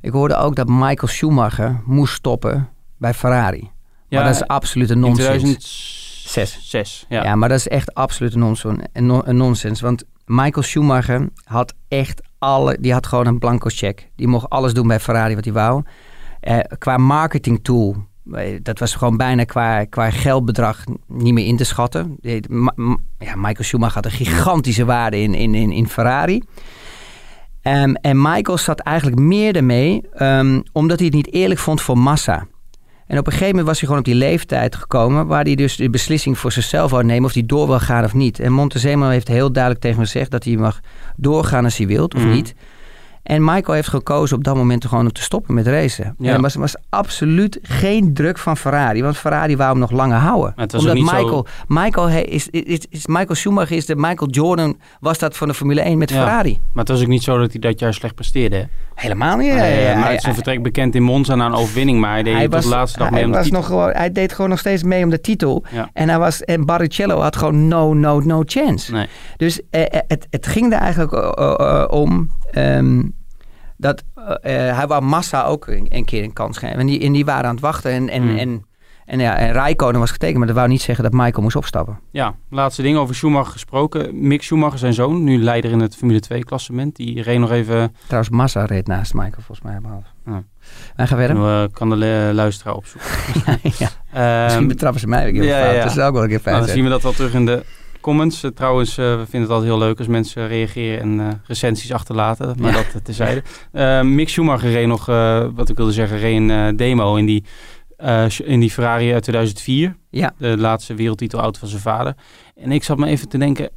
[0.00, 3.70] Ik hoorde ook dat Michael Schumacher moest stoppen bij Ferrari.
[4.10, 5.26] maar dat is absoluut een in nonsens.
[6.22, 7.06] 2006.
[7.08, 7.22] Ja.
[7.24, 7.34] Ja.
[7.34, 9.80] maar dat is echt absoluut een, nonsens, een, non- een nonsens.
[9.80, 12.76] Want Michael Schumacher had echt alle...
[12.80, 14.10] Die had gewoon een blanco check.
[14.16, 15.82] Die mocht alles doen bij Ferrari wat hij wou.
[16.40, 17.96] Eh, qua marketing tool...
[18.62, 22.16] Dat was gewoon bijna qua, qua geldbedrag niet meer in te schatten.
[23.18, 26.42] Ja, Michael Schumacher had een gigantische waarde in, in, in, in Ferrari.
[27.62, 31.98] Ehm, en Michael zat eigenlijk meer ermee, ehm, omdat hij het niet eerlijk vond voor
[31.98, 32.46] Massa.
[33.06, 35.76] En op een gegeven moment was hij gewoon op die leeftijd gekomen, waar hij dus
[35.76, 38.40] de beslissing voor zichzelf wou nemen of hij door wil gaan of niet.
[38.40, 40.80] En Montezemolo heeft heel duidelijk tegen me gezegd dat hij mag
[41.16, 42.30] doorgaan als hij wilt of Mhm.
[42.32, 42.54] niet.
[43.22, 46.14] En Michael heeft gekozen op dat moment gewoon om te stoppen met racen.
[46.18, 46.28] Ja.
[46.28, 50.16] En er was, was absoluut geen druk van Ferrari, want Ferrari wou hem nog langer
[50.18, 50.52] houden.
[50.56, 53.86] Maar het was Omdat niet zo- Michael, Michael he- is, is, is, Michael Schumacher is
[53.86, 56.16] de Michael Jordan, was dat van de Formule 1 met Ja.
[56.16, 56.60] Ferrari.
[56.72, 58.56] Maar het was ook niet zo dat hij dat jaar slecht presteerde.
[58.56, 58.62] Hè?
[58.94, 59.52] Helemaal niet.
[59.52, 62.48] Hij- maar hij- zijn vertrek bekend in Monza na een overwinning, maar hij deed hij
[62.48, 63.60] was, de laatste dag mee om de was titel.
[63.60, 65.64] nog gewoon, hij deed gewoon nog steeds mee om de titel.
[65.70, 65.90] Ja.
[65.92, 68.92] En, hij was, en Barrichello had gewoon no, no, no chance.
[68.92, 69.06] Nee.
[69.36, 73.02] Dus eh, eh, het, het ging er eigenlijk eh, om ehm,
[73.76, 74.02] dat
[74.42, 76.78] eh, eh, hij wou Massa ook een, een keer een kans geven.
[76.78, 77.90] En die, en die waren aan het wachten.
[77.90, 78.38] En, en, Hmm.
[78.38, 78.64] en,
[79.04, 81.98] en, ja, en Rijkonen was getekend, maar dat wou niet zeggen dat Michael moest opstappen.
[82.10, 84.26] Ja, laatste ding over Schumacher gesproken.
[84.26, 86.96] Mick Schumacher, zijn zoon, nu leider in het Formule 2 klassement.
[86.96, 89.78] Die reed nog even, Trouwens, Massa reed naast Michael volgens mij.
[89.82, 90.06] behalve.
[90.26, 90.42] Ja.
[90.96, 91.36] Wij gaan verder.
[91.36, 93.10] uh, kan de luisteraar opzoeken.
[93.78, 95.74] ja, Ehm, misschien betrappen ze mij weer ja, fout.
[95.74, 95.82] ja.
[95.82, 96.54] Dat is ook wel een keer fijn.
[96.54, 97.64] nou, dan zien we dat wel terug in de
[98.02, 98.42] comments.
[98.42, 101.92] Eh, trouwens, eh, we vinden het altijd heel leuk als mensen reageren en eh, recensies
[101.92, 102.54] achterlaten.
[102.58, 102.82] Maar Ja.
[102.92, 103.42] dat tezijde.
[104.04, 105.06] Mick Schumacher reed nog,
[105.54, 107.44] wat ik wilde zeggen, reed een demo in die,
[108.44, 109.96] in die Ferrari uit 2004.
[110.10, 110.34] Ja.
[110.38, 112.14] De laatste wereldtitelauto van zijn vader.
[112.54, 113.70] En ik zat me even te denken,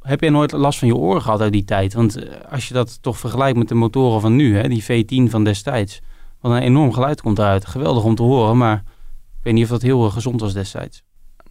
[0.00, 1.94] heb jij nooit last van je oren gehad uit die tijd?
[1.94, 2.18] Want
[2.50, 6.00] als je dat toch vergelijkt met de motoren van nu, hè, die V10 van destijds.
[6.40, 7.66] Wat een enorm geluid komt eruit.
[7.66, 8.76] Geweldig om te horen, maar
[9.38, 11.02] ik weet niet of dat heel gezond was destijds.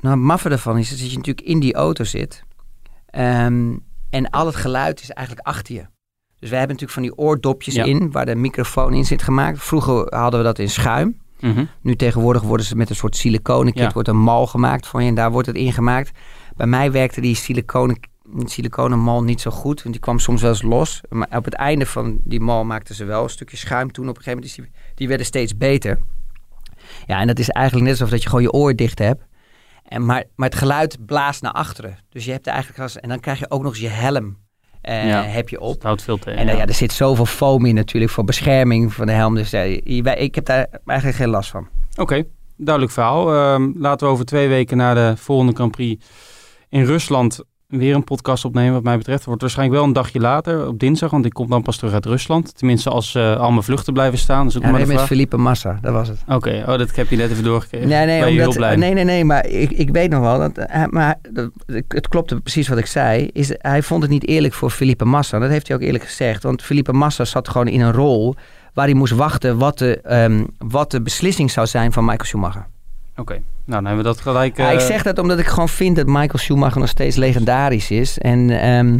[0.03, 2.43] Nou, het maffe ervan is dat je natuurlijk in die auto zit.
[3.05, 3.77] ehm,
[4.09, 5.85] en al het geluid is eigenlijk achter je.
[6.39, 7.83] Dus wij hebben natuurlijk van die oordopjes Ja.
[7.83, 9.63] in, waar de microfoon in zit gemaakt.
[9.63, 11.17] Vroeger hadden we dat in schuim.
[11.39, 11.65] Mhm.
[11.81, 13.91] Nu tegenwoordig worden ze met een soort siliconen kit, Ja.
[13.93, 16.11] wordt een mal gemaakt voor je en daar wordt het ingemaakt.
[16.55, 17.99] Bij mij werkte die siliconen,
[18.43, 21.01] siliconen mal niet zo goed, want die kwam soms wel eens los.
[21.09, 24.09] Maar op het einde van die mal maakten ze wel een stukje schuim toen.
[24.09, 25.99] Op een gegeven moment die, die werden steeds beter.
[27.05, 29.23] Ja, en dat is eigenlijk net alsof dat je gewoon je oor dicht hebt.
[29.93, 31.97] En maar, maar het geluid blaast naar achteren.
[32.09, 34.37] Dus je hebt eigenlijk als, en dan krijg je ook nog eens je helm
[34.81, 35.21] eh, Ja.
[35.23, 35.73] heb je op.
[35.73, 36.39] Het houdt veel tegen.
[36.39, 39.35] En eh, ja, er zit zoveel foam in natuurlijk voor bescherming van de helm.
[39.35, 39.73] Dus wij-
[40.17, 41.67] ik heb daar eigenlijk geen last van.
[41.95, 42.23] Oké,
[42.57, 43.33] duidelijk verhaal.
[43.33, 46.05] Ehm, laten we over twee weken naar de volgende Grand Prix
[46.69, 47.39] in Rusland
[47.77, 48.73] weer een podcast opnemen.
[48.73, 51.11] Wat mij betreft wordt waarschijnlijk wel een dagje later, op dinsdag.
[51.11, 52.57] Want ik kom dan pas terug uit Rusland.
[52.57, 54.45] Tenminste, als eh, al mijn vluchten blijven staan.
[54.45, 55.01] Dus ook Ja, maar nee, met.
[55.05, 56.23] Felipe Massa, dat was het.
[56.27, 57.87] Oké, oh, dat heb je net even doorgekregen.
[57.87, 61.19] Nee, nee, omdat, nee, nee, nee, maar ik, ik weet nog wel, dat, hij- maar
[61.31, 61.51] dat,
[61.87, 65.39] het klopte precies wat ik zei, is hij vond het niet eerlijk voor Felipe Massa.
[65.39, 68.35] Dat heeft hij ook eerlijk gezegd, want Felipe Massa zat gewoon in een rol
[68.73, 72.67] waar hij moest wachten wat de, ehm, wat de beslissing zou zijn van Michael Schumacher.
[73.17, 74.57] Oké, nou dan hebben we dat gelijk...
[74.57, 77.91] Ja, ik eh, zeg dat omdat ik gewoon vind dat Michael Schumacher nog steeds legendarisch
[77.91, 78.17] is.
[78.17, 78.99] En, ehm,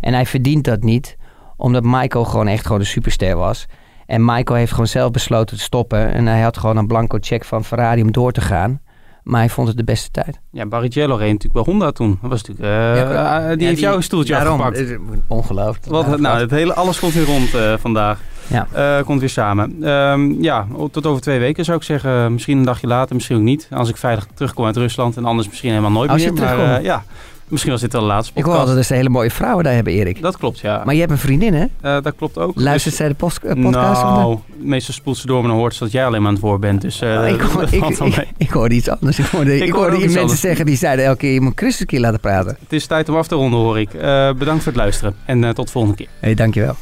[0.00, 1.16] en hij verdient dat niet.
[1.56, 3.66] Omdat Michael gewoon echt gewoon een superster was.
[4.06, 6.12] En Michael heeft gewoon zelf besloten te stoppen.
[6.12, 8.80] En hij had gewoon een blanco check van Ferrari om door te gaan.
[9.22, 10.40] Maar hij vond het de beste tijd.
[10.50, 12.18] Ja, Barrichello reed natuurlijk bij Honda toen.
[12.22, 12.68] Dat was natuurlijk...
[12.96, 14.98] eh, Ja, eh, die heeft jouw stoeltje daarom, afgepakt.
[15.26, 15.86] Ongelooflijk.
[15.86, 18.20] Wat, nou, het hele, alles komt weer rond eh, vandaag.
[18.46, 18.66] Ja.
[18.72, 19.76] Eh, komt weer samen.
[19.82, 22.32] Ehm, ja, tot over twee weken zou ik zeggen.
[22.32, 23.68] Misschien een dagje later, misschien ook niet.
[23.70, 26.40] Als ik veilig terugkom uit Rusland en anders misschien helemaal nooit Als je meer.
[26.42, 26.78] Maar terugkomt.
[26.78, 27.04] eh, ja,
[27.50, 28.52] misschien was dit wel de laatste Ik podcast.
[28.52, 30.22] hoor altijd dat ze hele mooie vrouwen daar hebben, Erik.
[30.22, 30.82] Dat klopt, ja.
[30.84, 31.64] Maar je hebt een vriendin, hè?
[31.80, 32.52] Eh, dat klopt ook.
[32.54, 34.02] Luistert zij de post- eh, podcast?
[34.02, 36.34] of Nou, meestal spoelt ze door en dan hoort ze dat jij alleen maar aan
[36.34, 36.80] het woord bent.
[36.80, 39.18] Dus eh, ik, hoor, ik, ik, ik hoorde iets anders.
[39.18, 41.32] Ik hoorde, ik Ik hoorde hoorde die mensen zeggen die zeiden elke keer...
[41.32, 42.56] je moet Christus een keer laten praten.
[42.62, 43.90] Het is tijd om af te ronden, hoor ik.
[44.38, 46.06] Bedankt voor het luisteren en tot de volgende keer.
[46.06, 46.76] Hé, hey, dankjewel.